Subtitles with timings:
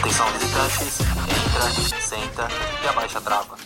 [0.00, 0.98] Atenção visitantes,
[1.28, 2.48] entra, senta
[2.82, 3.58] e abaixa a trava.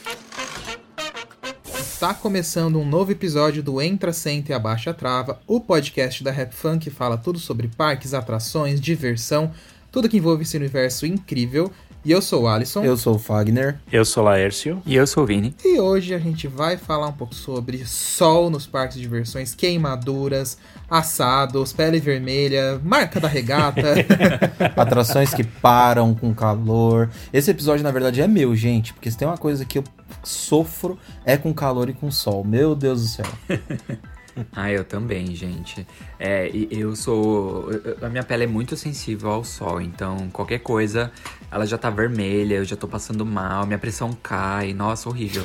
[1.78, 6.32] Está começando um novo episódio do Entra, Senta e Abaixa a Trava, o podcast da
[6.32, 9.52] Rap Fun que fala tudo sobre parques, atrações, diversão,
[9.92, 11.70] tudo que envolve esse universo incrível.
[12.04, 12.84] E eu sou o Alisson.
[12.84, 13.78] Eu sou o Fagner.
[13.90, 14.82] Eu sou o Laércio.
[14.84, 15.54] E eu sou o Vini.
[15.64, 20.58] E hoje a gente vai falar um pouco sobre sol nos parques de diversões, queimaduras,
[20.90, 23.94] assados, pele vermelha, marca da regata.
[24.76, 27.08] Atrações que param com calor.
[27.32, 29.84] Esse episódio, na verdade, é meu, gente, porque se tem uma coisa que eu
[30.22, 32.44] sofro é com calor e com sol.
[32.44, 33.26] Meu Deus do céu.
[34.54, 35.86] Ah, eu também, gente.
[36.18, 37.68] É, eu sou.
[38.02, 41.10] A minha pele é muito sensível ao sol, então qualquer coisa,
[41.50, 45.42] ela já tá vermelha, eu já tô passando mal, minha pressão cai, nossa, horrível.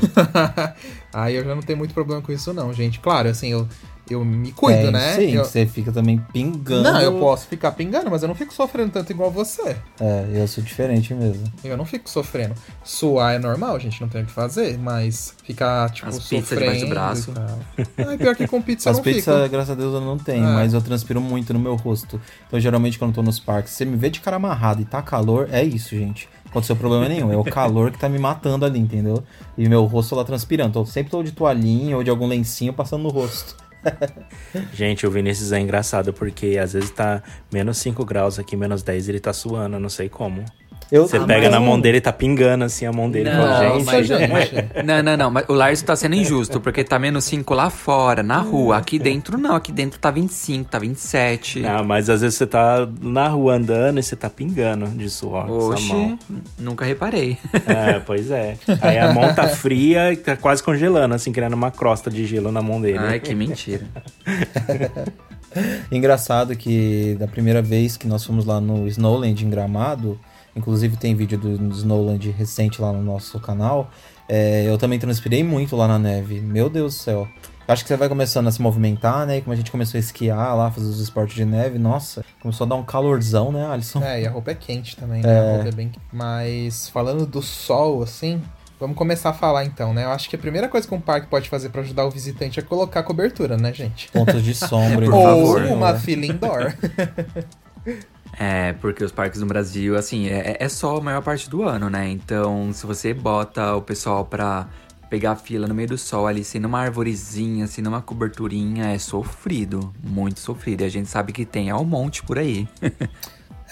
[1.14, 3.00] Aí eu já não tenho muito problema com isso, não, gente.
[3.00, 3.68] Claro, assim, eu,
[4.14, 5.16] eu me cuido, É, né?
[5.16, 5.44] Sim, eu...
[5.46, 6.84] você fica também pingando.
[6.84, 9.76] Não, eu posso ficar pingando, mas eu não fico sofrendo tanto igual você.
[10.00, 11.44] É, eu sou diferente mesmo.
[11.64, 12.54] Eu não fico sofrendo.
[12.84, 16.60] Suar é normal, gente, não tem o que fazer, mas ficar, tipo, As sofrendo.
[16.62, 17.34] debaixo do braço.
[17.36, 19.50] Ah, pior que com pizza eu As não pizzas, fico.
[19.50, 20.54] graças a Deus, eu não tenho, É.
[20.54, 22.20] mas eu transpiro muito no meu rosto.
[22.48, 25.02] Então, geralmente, quando eu tô nos parques, você me vê de cara amarrado e tá
[25.02, 26.28] calor, é isso, gente.
[26.46, 27.32] Não aconteceu problema nenhum.
[27.32, 29.24] É o calor que tá me matando ali, entendeu?
[29.56, 30.70] E meu rosto lá transpirando.
[30.72, 33.56] Então, sempre tô de toalhinha ou de algum lencinho passando no rosto.
[34.74, 39.08] Gente, o Vinícius é engraçado porque às vezes tá menos 5 graus aqui, menos 10
[39.08, 40.44] e ele tá suando, não sei como.
[40.92, 43.30] Eu Você pega mas- na mão dele e tá pingando assim a mão dele.
[43.30, 44.08] Não, Fala, gente, mas-
[44.50, 44.84] gente.
[44.84, 48.24] Não, não, não, mas o Lars tá sendo injusto, porque tá menos 5 lá fora,
[48.24, 48.78] na rua.
[48.78, 51.64] Aqui dentro não, aqui dentro tá 25, tá 27.
[51.64, 55.50] Ah, mas às vezes você tá na rua andando e você tá pingando de suor
[55.50, 56.18] Oxe, mão.
[56.58, 57.38] nunca reparei.
[57.68, 58.56] É, pois é.
[58.82, 62.52] Aí a mão tá fria e tá quase congelando, assim, criando uma crosta de gelo
[62.52, 62.98] na mão dele.
[62.98, 63.86] Ai, que mentira.
[65.92, 70.20] Engraçado que da primeira vez que nós fomos lá no Snowland em Gramado,
[70.60, 73.90] inclusive tem vídeo do Snowland recente lá no nosso canal,
[74.28, 76.40] é, eu também transpirei muito lá na neve.
[76.40, 77.28] Meu Deus do céu.
[77.68, 79.38] Acho que você vai começando a se movimentar, né?
[79.38, 82.66] E como a gente começou a esquiar lá, fazer os esportes de neve, nossa, começou
[82.66, 84.02] a dar um calorzão, né, Alisson?
[84.04, 85.40] É, e a roupa é quente também, né?
[85.40, 85.92] A roupa é bem...
[86.12, 88.42] Mas falando do sol, assim,
[88.80, 90.06] vamos começar a falar então, né?
[90.06, 92.60] Eu acho que a primeira coisa que um parque pode fazer pra ajudar o visitante
[92.60, 94.10] é colocar cobertura, né, gente?
[94.12, 95.06] Pontos de sombra.
[95.14, 95.62] Ou favor.
[95.66, 96.74] uma fila indoor.
[98.42, 101.90] É, porque os parques no Brasil, assim, é, é só a maior parte do ano,
[101.90, 102.08] né?
[102.08, 104.70] Então, se você bota o pessoal pra
[105.10, 108.98] pegar a fila no meio do sol ali, sem uma arvorezinha, sem uma coberturinha, é
[108.98, 109.94] sofrido.
[110.02, 110.84] Muito sofrido.
[110.84, 112.66] E a gente sabe que tem ao monte por aí.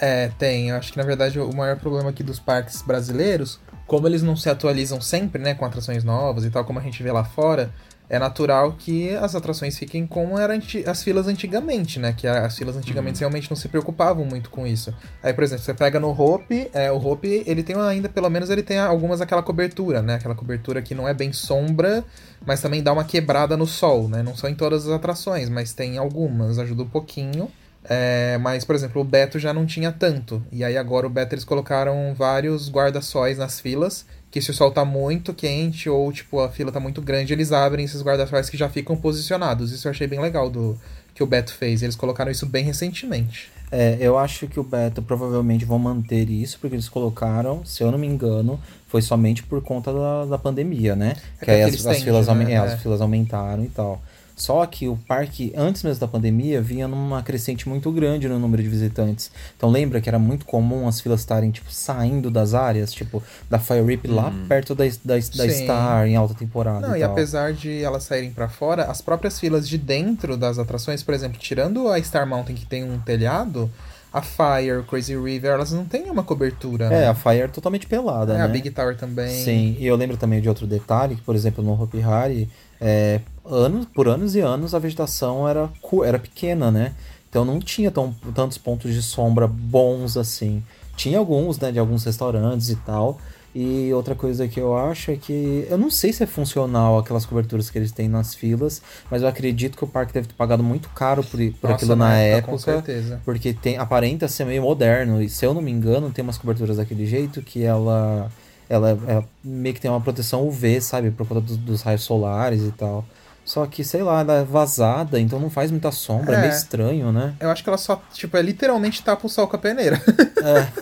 [0.00, 0.68] É, tem.
[0.68, 4.36] Eu acho que na verdade o maior problema aqui dos parques brasileiros, como eles não
[4.36, 7.74] se atualizam sempre, né, com atrações novas e tal, como a gente vê lá fora,
[8.10, 12.14] é natural que as atrações fiquem como eram as filas antigamente, né?
[12.16, 14.94] Que as filas antigamente realmente não se preocupavam muito com isso.
[15.22, 18.48] Aí, por exemplo, você pega no Hope, é, o Hope, ele tem ainda, pelo menos,
[18.48, 20.14] ele tem algumas aquela cobertura, né?
[20.14, 22.02] Aquela cobertura que não é bem sombra,
[22.46, 24.22] mas também dá uma quebrada no sol, né?
[24.22, 27.50] Não são em todas as atrações, mas tem algumas, ajuda um pouquinho.
[27.84, 30.42] É, mas, por exemplo, o Beto já não tinha tanto.
[30.50, 34.70] E aí agora o Beto eles colocaram vários guarda-sóis nas filas que se o sol
[34.70, 38.56] tá muito quente ou, tipo, a fila tá muito grande, eles abrem esses guarda-faixas que
[38.56, 39.72] já ficam posicionados.
[39.72, 40.78] Isso eu achei bem legal do
[41.14, 41.82] que o Beto fez.
[41.82, 43.50] Eles colocaram isso bem recentemente.
[43.70, 47.90] É, eu acho que o Beto provavelmente vão manter isso, porque eles colocaram, se eu
[47.90, 51.14] não me engano, foi somente por conta da, da pandemia, né?
[51.40, 52.52] É que aí aquele as, as filas, né?
[52.52, 52.58] é, É.
[52.58, 54.00] as filas aumentaram e tal.
[54.38, 58.62] Só que o parque, antes mesmo da pandemia, vinha numa crescente muito grande no número
[58.62, 59.32] de visitantes.
[59.56, 63.20] Então lembra que era muito comum as filas estarem, tipo, saindo das áreas, tipo,
[63.50, 65.20] da Fire Rip lá perto da, da, da.
[65.50, 67.10] Star, em alta temporada Não, e e tal.
[67.12, 71.36] apesar de elas saírem pra fora, as próprias filas de dentro das atrações, por exemplo,
[71.38, 73.68] tirando a Star Mountain que tem um telhado,
[74.12, 77.08] a Fire, Crazy River, elas não têm uma cobertura, É, né?
[77.08, 78.44] a Fire é totalmente pelada, É, né?
[78.44, 79.28] a Big Tower também.
[79.44, 82.48] Sim, e eu lembro também de outro detalhe, que por exemplo no Hopi Hari,
[82.80, 85.70] é, anos, por anos e anos a vegetação era,
[86.04, 86.94] era pequena, né?
[87.28, 90.62] Então não tinha tão, tantos pontos de sombra bons assim.
[90.96, 93.18] Tinha alguns, né, de alguns restaurantes e tal.
[93.54, 97.24] E outra coisa que eu acho é que eu não sei se é funcional aquelas
[97.24, 100.62] coberturas que eles têm nas filas, mas eu acredito que o parque deve ter pagado
[100.62, 102.52] muito caro por, por Nossa, aquilo na, época.
[102.52, 103.20] Com certeza.
[103.24, 105.22] Porque tem, aparenta ser meio moderno.
[105.22, 108.30] E se eu não me engano, tem umas coberturas daquele jeito que ela.
[108.68, 111.10] Ela é, meio que tem uma proteção UV, sabe?
[111.10, 113.04] Por conta dos raios solares e tal.
[113.48, 116.40] Só que, sei lá, ela é vazada, então não faz muita sombra, é, É.
[116.42, 117.34] meio estranho, né?
[117.40, 119.98] Eu acho que ela só, tipo, é literalmente tapa o sol com a peneira.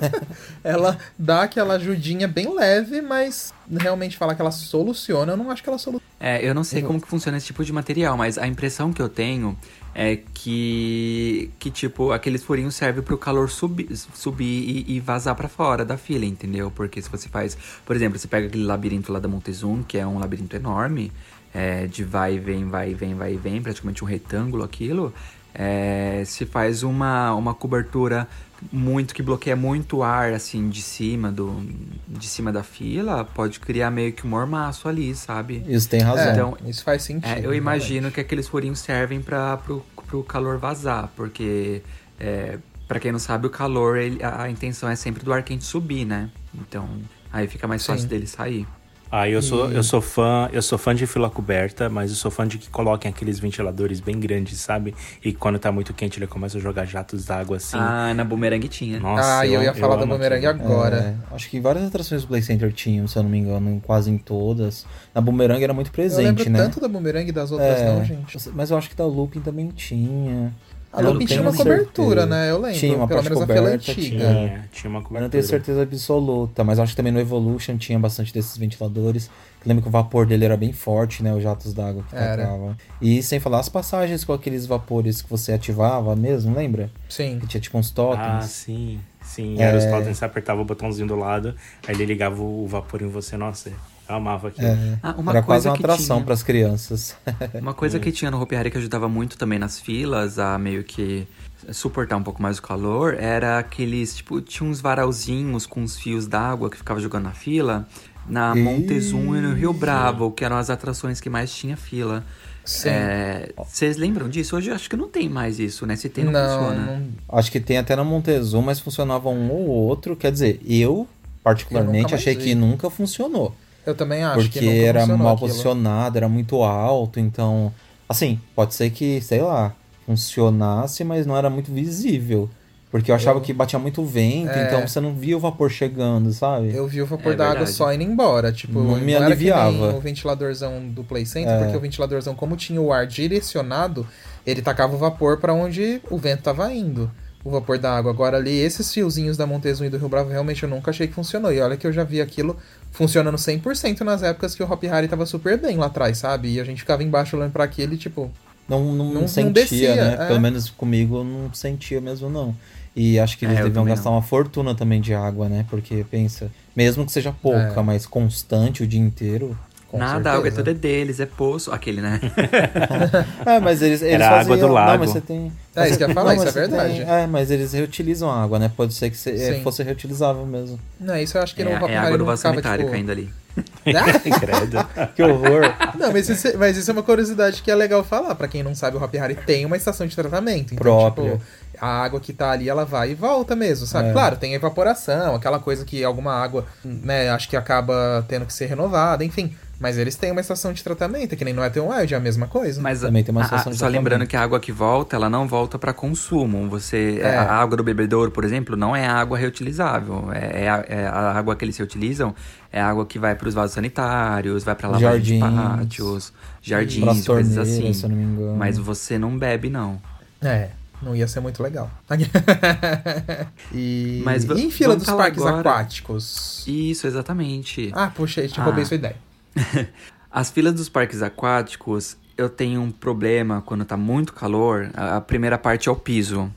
[0.65, 5.63] ela dá aquela ajudinha bem leve, mas realmente falar que ela soluciona, eu não acho
[5.63, 6.05] que ela soluciona.
[6.19, 9.01] É, eu não sei como que funciona esse tipo de material, mas a impressão que
[9.01, 9.57] eu tenho
[9.95, 14.45] é que, que tipo, aqueles furinhos servem pro calor subir, subir
[14.89, 16.69] e, e vazar pra fora da fila, entendeu?
[16.75, 20.05] Porque se você faz, por exemplo, você pega aquele labirinto lá da Montezum, que é
[20.05, 21.13] um labirinto enorme,
[21.57, 25.13] é, de vai e vem, vai e vem, vai e vem, praticamente um retângulo aquilo,
[25.55, 28.29] é, se faz uma, uma cobertura
[28.73, 31.63] muito que bloqueia muito o ar assim de cima do
[32.09, 36.27] de cima da fila pode criar meio que um mormaço ali sabe Isso tem razão.
[36.29, 37.27] É, Então, isso faz sentido.
[37.43, 41.83] é, eu imagino que aqueles furinhos servem para pro, pro calor vazar, porque
[42.19, 42.59] é,
[42.89, 45.65] para quem não sabe, o calor, ele- a, a intenção é sempre do ar quente
[45.65, 46.31] subir, né?
[46.55, 46.89] Então,
[47.33, 47.93] aí fica mais Sim.
[47.93, 48.67] fácil dele sair.
[49.11, 52.31] Ah, eu sou, eu sou fã, eu sou fã de fila coberta, mas eu sou
[52.31, 54.95] fã de que coloquem aqueles ventiladores bem grandes, sabe?
[55.25, 57.77] E quando tá muito quente, ele começa a jogar jatos d'água assim.
[57.79, 58.99] Ah, na bumerangue tinha.
[58.99, 60.65] Nossa, ah, eu, ia falar da amo bumerangue aquilo.
[60.65, 60.97] agora.
[61.31, 64.11] É, acho que várias atrações do Play Center tinham, se eu não me engano, quase
[64.11, 64.85] em todas.
[65.15, 66.59] Na Boomerang era muito eu presente, lembro né?
[66.59, 68.37] tanto da bumerangue e das outras É, não, gente.
[68.55, 70.53] Mas eu acho que da Looping também tinha.
[70.97, 72.27] A Eu não tinha uma cobertura, certeza.
[72.27, 72.51] né?
[72.51, 72.79] Eu lembro.
[72.79, 73.95] Tinha uma Pelo menos coberta, antiga.
[73.95, 74.19] tinha.
[74.19, 75.21] Tinha, tinha uma Eu cobertura.
[75.21, 79.27] não tenho certeza absoluta, mas acho que também no Evolution tinha bastante desses ventiladores.
[79.63, 81.35] Eu lembro que o vapor dele era bem forte, né?
[81.35, 82.37] Os jatos d'água que Era.
[82.45, 82.77] tacavam.
[83.03, 86.91] E sem falar as passagens com aqueles vapores que você ativava mesmo, lembra?
[87.09, 87.39] Sim.
[87.41, 88.45] Que tinha tipo uns Ah, totens.
[88.47, 89.59] sim, sim.
[89.61, 89.65] É.
[89.65, 91.55] Era os totens, você apertava o botãozinho do lado,
[91.87, 93.37] aí ele ligava o vapor em você.
[93.37, 93.71] Nossa,
[94.09, 94.67] eu amava aquilo.
[94.67, 94.99] É.
[95.03, 97.17] Ah, uma era quase coisa uma que atração para as crianças.
[97.61, 100.85] Uma coisa que tinha no Hopi Hari que ajudava muito também nas filas a meio
[100.85, 101.27] que
[101.73, 106.27] suportar um pouco mais o calor era aqueles, tipo, tinha uns varalzinhos com uns fios
[106.27, 107.87] d'água que ficava jogando na fila
[108.29, 108.61] na Ih.
[108.63, 112.25] Montezum e no Rio Bravo, que eram as atrações que mais tinha fila.
[112.65, 112.89] Sim.
[112.89, 114.57] É, Vocês lembram disso?
[114.57, 115.95] Hoje eu acho que não tem mais isso, né?
[115.95, 116.87] Se tem, não, não, funciona.
[116.97, 120.17] não- Acho que tem até na Montezum, mas funcionava um ou outro.
[120.17, 121.07] Quer dizer, eu,
[121.45, 122.43] particularmente, Eu achei vi.
[122.43, 123.55] que nunca funcionou.
[123.87, 125.49] Eu também acho porque que era mal aquilo.
[125.49, 127.73] posicionado, era muito alto, então.
[128.09, 129.73] Assim, pode ser que, sei lá,
[130.05, 132.49] funcionasse, mas não era muito visível.
[132.91, 134.67] Porque eu achava Eu- que batia muito vento, É.
[134.69, 136.73] então você não via o vapor chegando, sabe?
[136.75, 138.53] Eu vi o vapor É da água só indo embora.
[138.53, 139.95] Tipo, Não me que aliviava.
[139.95, 141.59] o ventiladorzão do Play Center, É.
[141.65, 144.07] porque o ventiladorzão, como tinha o ar direcionado,
[144.47, 147.11] ele tacava o vapor pra onde o vento tava indo.
[147.45, 148.11] O vapor da água.
[148.11, 151.13] Agora ali, esses fiozinhos da Montezum e do Rio Bravo, realmente eu nunca achei que
[151.15, 151.53] funcionou.
[151.53, 152.57] E olha que eu já vi aquilo
[152.97, 156.55] funcionando 100% nas épocas que o Hop Harry tava super bem lá atrás, sabe?
[156.55, 158.31] E a gente ficava embaixo olhando pra aquilo e tipo,
[158.69, 160.25] Não, não, Não- não não sentia, descia, né?
[160.25, 160.27] é.
[160.27, 162.57] Pelo menos comigo eu não sentia mesmo, não.
[162.97, 164.17] E acho que eles É, deviam gastar não.
[164.17, 165.65] uma fortuna também de água, né?
[165.71, 167.83] Porque pensa, mesmo que seja pouca, É.
[167.83, 169.57] mas constante o dia inteiro.
[169.89, 170.37] Com Nada, a certeza.
[170.37, 171.71] água é tudo é deles, é poço.
[171.73, 172.21] Aquele, né?
[173.47, 174.91] É, mas eles, eles Era a água faziam- do lago.
[174.93, 175.53] Não, mas você tem...
[175.75, 176.95] É, isso que eu ia falar, Não, isso é verdade.
[176.95, 178.71] tem- É, mas eles reutilizam a água, né?
[178.75, 179.63] Pode ser que se- Sim.
[179.63, 180.79] fosse reutilizável mesmo.
[180.99, 182.85] Não, isso eu acho que É, no Hop é Harry água do não vaso sanitário
[182.85, 182.91] tipo...
[182.93, 183.31] caindo ali.
[183.87, 184.19] Ah!
[184.41, 185.11] Credo.
[185.15, 185.63] Que horror.
[185.99, 188.35] Não, mas isso, mas isso é uma curiosidade que é legal falar.
[188.35, 190.75] Pra quem não sabe, o Hop Harry tem uma estação de tratamento.
[190.75, 191.33] Então, Própria.
[191.33, 191.43] tipo,
[191.81, 194.09] a água que tá ali, ela vai e volta mesmo, sabe?
[194.11, 194.13] É.
[194.13, 198.67] Claro, tem evaporação, aquela coisa que alguma água, né, acho que acaba tendo que ser
[198.67, 199.55] renovada, enfim.
[199.79, 202.21] Mas eles têm uma estação de tratamento, que nem no Wet n Wild, é a
[202.21, 202.81] mesma coisa.
[202.81, 205.17] Mas Também tem uma a- estação a- de só lembrando que a água que volta,
[205.17, 206.67] ela não volta para consumo.
[206.71, 207.37] Você É.
[207.37, 210.31] a água do bebedouro, por exemplo, não é água reutilizável.
[210.33, 212.35] É, é a, é a água que eles reutilizam
[212.73, 215.77] é a água que vai para os vasos sanitários, vai para lavagem de Jardins.
[215.79, 217.93] pátios, jardins, coisas assim.
[217.93, 218.57] se eu não me engano.
[218.57, 220.01] Mas você não bebe não.
[220.43, 220.69] É,
[221.03, 221.91] não ia ser muito legal.
[223.75, 226.65] e, Mas e em fila dos parques agora- aquáticos.
[226.67, 227.91] Isso, exatamente.
[227.95, 228.65] Ah, puxa, aí te Ah.
[228.65, 229.17] roubei sua ideia.
[230.31, 234.91] As filas dos parques aquáticos, eu tenho um problema quando tá muito calor.
[234.95, 236.51] A primeira parte é o piso.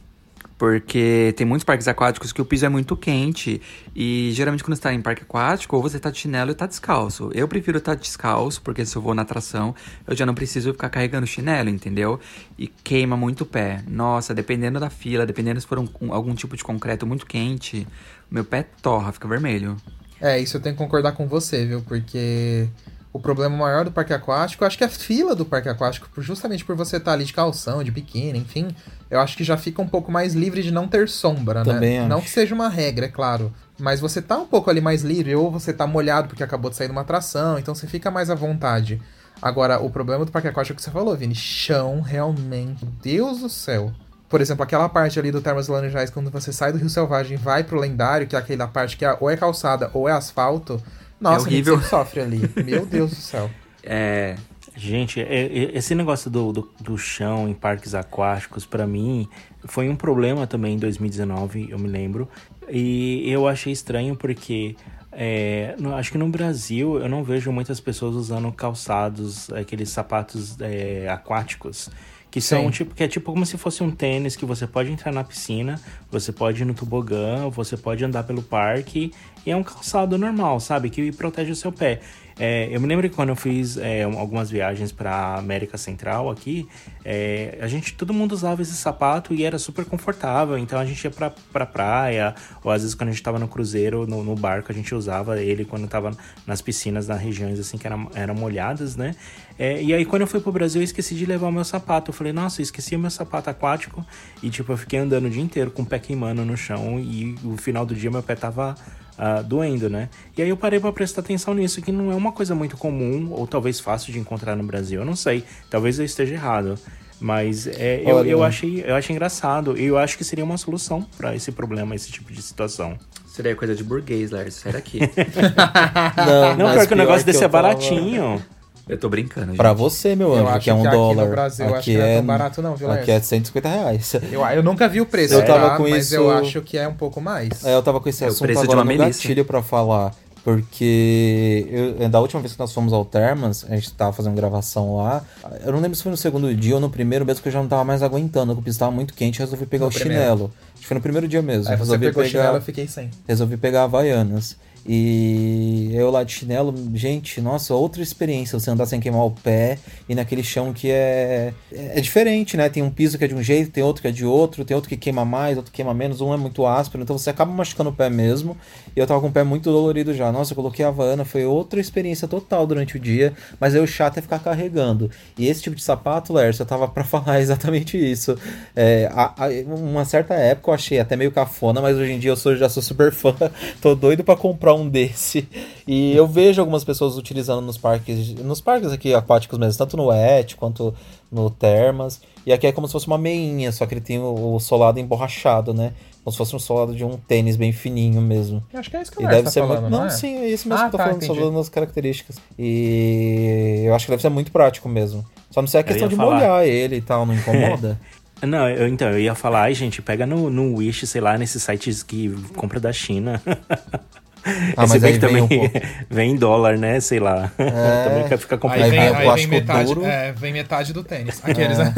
[0.57, 3.61] Porque tem muitos parques aquáticos que o piso é muito quente.
[3.95, 6.67] E geralmente quando você tá em parque aquático, ou você tá de chinelo e tá
[6.67, 7.31] descalço.
[7.33, 9.73] Eu prefiro estar descalço, porque se eu vou na atração,
[10.05, 12.19] eu já não preciso ficar carregando chinelo, entendeu?
[12.57, 13.81] E queima muito o pé.
[13.87, 17.87] Nossa, dependendo da fila, dependendo se for um- um- algum tipo de concreto muito quente,
[18.29, 19.77] meu pé torra, fica vermelho.
[20.21, 21.81] É, isso eu tenho que concordar com você, viu?
[21.81, 22.67] Porque
[23.11, 26.63] o problema maior do parque aquático, eu acho que a fila do parque aquático, justamente
[26.63, 28.67] por você estar ali de calção, de biquíni, enfim,
[29.09, 31.99] eu acho que já fica um pouco mais livre de não ter sombra, Também né?
[32.01, 32.09] acho.
[32.09, 33.51] Não que seja uma regra, é claro.
[33.79, 36.75] Mas você tá um pouco ali mais livre, ou você tá molhado porque acabou de
[36.75, 39.01] sair de uma atração, então você fica mais à vontade.
[39.41, 43.39] Agora, o problema do parque aquático é o que você falou, Vini, chão, realmente, Deus
[43.39, 43.91] do céu.
[44.29, 47.37] Por exemplo, aquela parte ali do Termas Laranjais, quando você sai do Rio Selvagem e
[47.41, 50.81] vai pro lendário, que é aquela parte que é, ou é calçada ou é asfalto,
[51.19, 51.73] nossa, a gente horrível.
[51.75, 52.51] sempre sofre ali.
[52.63, 53.49] Meu Deus do céu.
[53.83, 54.35] É.
[54.75, 59.27] Gente, é- é- esse negócio do, do, do chão em parques aquáticos, pra mim,
[59.65, 62.29] foi um problema também em 2019, eu me lembro.
[62.69, 64.75] E eu achei estranho porque
[65.11, 70.55] é, no- acho que no Brasil eu não vejo muitas pessoas usando calçados, aqueles sapatos
[70.61, 71.89] é, aquáticos.
[72.31, 72.69] Que são Sim.
[72.69, 75.81] tipo, que é tipo como se fosse um tênis que você pode entrar na piscina,
[76.11, 79.11] você pode ir no tobogã, você pode andar pelo parque,
[79.45, 80.89] e é um calçado normal, sabe?
[80.89, 82.01] Que protege o seu pé.
[82.39, 86.69] É, eu me lembro que quando eu fiz é, algumas viagens para América Central aqui,
[87.03, 90.57] é, a gente, todo mundo usava esse sapato e era super confortável.
[90.57, 93.47] Então a gente ia pra, pra praia, ou às vezes quando a gente tava no
[93.47, 96.11] cruzeiro, no, no barco, a gente usava ele quando tava
[96.47, 99.15] nas piscinas, nas regiões assim que eram, eram molhadas, né?
[99.57, 102.11] É, e aí quando eu fui pro Brasil, eu esqueci de levar o meu sapato.
[102.11, 104.05] Eu falei, nossa, eu esqueci o meu sapato aquático.
[104.41, 106.97] E tipo, eu fiquei andando o dia inteiro com o pé queimando no chão.
[106.97, 108.75] E no final do dia meu pé tava
[109.21, 110.07] ah, doendo, né?
[110.37, 113.27] E aí eu parei pra prestar atenção nisso, que não é uma coisa muito comum,
[113.31, 115.01] ou talvez fácil de encontrar no Brasil.
[115.01, 116.79] Eu não sei, talvez eu esteja errado.
[117.21, 119.77] Mas é, eu, eu, achei, eu achei engraçado.
[119.77, 122.97] E eu acho que seria uma solução pra esse problema, esse tipo de situação.
[123.27, 124.53] Seria coisa de burguês, Lars.
[124.55, 124.99] Sai daqui.
[126.17, 128.41] Não, Não, pior que o negócio que desse eu é tava- baratinho.
[128.89, 129.57] eu tô brincando, gente.
[129.57, 131.29] Pra você, meu Eu anjo, que é um que aqui no dólar.
[131.29, 133.25] Brasil, eu acho aqui que não é é tão barato não, viu, Aqui é Lars?
[133.27, 134.13] 150 reais.
[134.31, 135.77] Eu, eu nunca vi o preço, Eu tava tá?
[135.77, 137.63] com mas isso- eu acho que é um pouco mais.
[137.63, 139.21] É, eu tava com esse É o assunto preço de agora uma no milícia.
[139.29, 140.13] gatilho pra falar.
[140.43, 141.67] Porque
[141.99, 145.23] eu, da última vez que nós fomos ao Termas, a gente tava fazendo gravação lá.
[145.65, 147.59] Eu não lembro se foi no segundo dia ou no primeiro mesmo, que eu já
[147.61, 149.93] não tava mais aguentando, que o piso tava muito quente e resolvi pegar No o
[149.93, 150.21] primeiro.
[150.23, 150.51] chinelo.
[150.73, 151.63] Acho que foi no primeiro dia mesmo.
[151.69, 153.09] Aí você resolvi pegou o pegar, chinelo, eu fiquei sem.
[153.27, 154.55] resolvi pegar Havaianas.
[154.91, 159.77] E eu lá de chinelo, gente, nossa, outra experiência você andar sem queimar o pé
[160.09, 162.67] e naquele chão que é, é diferente, né?
[162.69, 164.73] Tem um piso que é de um jeito, tem outro que é de outro, tem
[164.73, 167.51] outro que queima mais, outro que queima menos, um é muito áspero, então você acaba
[167.53, 168.57] machucando o pé mesmo.
[168.95, 170.31] E eu tava com o pé muito dolorido já.
[170.31, 173.85] Nossa, eu coloquei a Havaiana, foi outra experiência total durante o dia, mas aí o
[173.85, 175.11] chato é ficar carregando.
[175.37, 178.35] E esse tipo de sapato, Lércio, eu tava pra falar exatamente isso.
[178.75, 182.31] É, a- a- uma certa época eu achei até meio cafona, mas hoje em dia
[182.31, 183.35] eu sou, já sou super fã,
[183.79, 185.47] tô doido pra comprar um desse.
[185.87, 190.11] E eu vejo algumas pessoas utilizando nos parques, nos parques aqui aquáticos mesmo, tanto no
[190.13, 190.93] Et quanto
[191.31, 192.21] no Termas.
[192.45, 194.99] E aqui é como se fosse uma meinha, só que ele tem o, o solado
[194.99, 195.93] emborrachado, né?
[196.23, 198.63] Como se fosse um solado de um tênis bem fininho mesmo.
[198.73, 199.91] Eu acho que é isso que E Lars deve tá ser falando, muito.
[199.91, 200.09] não, Não, é?
[200.09, 201.39] sim, é isso mesmo Ah, que eu tô tá, falando, só entendi.
[201.39, 202.35] falando das características.
[202.57, 205.25] E eu acho que deve ser muito prático mesmo.
[205.51, 206.35] Só não sei a questão de falar.
[206.35, 207.99] molhar ele e tal, não incomoda?
[208.41, 211.61] Não, eu, então, eu ia falar, ai, gente, pega no, no Wish, sei lá, nesses
[211.61, 213.41] sites que compra da China.
[214.77, 215.87] Ah, Se mas bem aí que vem também um pouco.
[216.09, 216.99] vem em dólar, né?
[216.99, 217.51] Sei lá.
[217.57, 218.03] É.
[218.09, 218.85] também quer ficar Aí complicado.
[218.85, 220.05] Aí vem, vem aí vem metade, duro.
[220.05, 221.39] é, vem metade do tênis.
[221.43, 221.83] Aqueles, É.
[221.85, 221.93] né?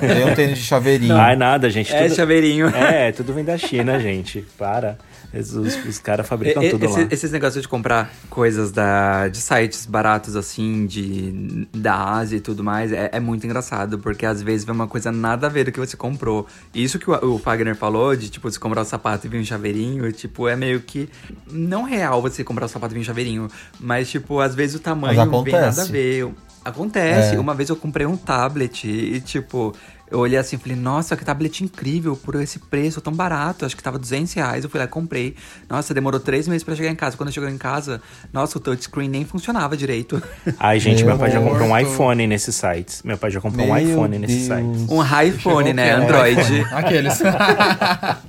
[0.00, 1.16] Tem um tênis de chaveirinho.
[1.16, 1.94] Ai, nada, gente.
[1.94, 2.68] É, tudo- chaveirinho.
[2.68, 4.44] É, tudo vem da China, gente.
[4.58, 4.96] Para.
[5.34, 7.08] Os, os caras fabricam E- tudo esse- lá.
[7.10, 12.64] Esses negócios de comprar coisas da, de sites baratos assim, de, da Ásia e tudo
[12.64, 15.72] mais, é, é muito engraçado, porque às vezes vem uma coisa nada a ver do
[15.72, 16.46] que você comprou.
[16.74, 19.40] E Isso que o, o Fagner falou, de tipo, você comprar o sapato e vir
[19.40, 21.08] um chaveirinho, tipo, é meio que
[21.50, 23.48] não real você comprar o sapato e vir um chaveirinho,
[23.80, 25.92] mas tipo, às vezes o tamanho Mas vem nada a acontece.
[25.92, 26.28] ver.
[26.64, 27.36] Acontece.
[27.36, 27.38] É.
[27.38, 29.72] Uma vez eu comprei um tablet e, tipo,
[30.10, 33.64] Eu olhei assim e falei, nossa, que tablet incrível, por esse preço tão barato.
[33.64, 34.62] Acho que tava 200 reais.
[34.64, 35.34] Eu fui lá e comprei.
[35.68, 37.16] Nossa, demorou três meses pra chegar em casa.
[37.16, 38.00] Quando chegou em casa,
[38.32, 40.22] nossa, o touchscreen nem funcionava direito.
[40.60, 43.02] Ai, gente, meu, Meu pai já comprou um iPhone nesses sites.
[43.02, 44.86] Meu pai já comprou um Meu iPhone nesses sites.
[44.88, 45.92] Um iPhone, né?
[45.92, 46.60] Android.
[46.72, 47.20] Aqueles.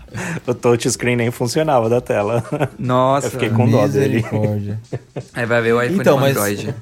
[0.48, 2.44] O touchscreen nem funcionava da tela.
[2.80, 3.28] Nossa.
[3.28, 4.26] Eu fiquei com dó dele.
[5.34, 6.74] Aí vai ver o iPhone Então, no mas- Android.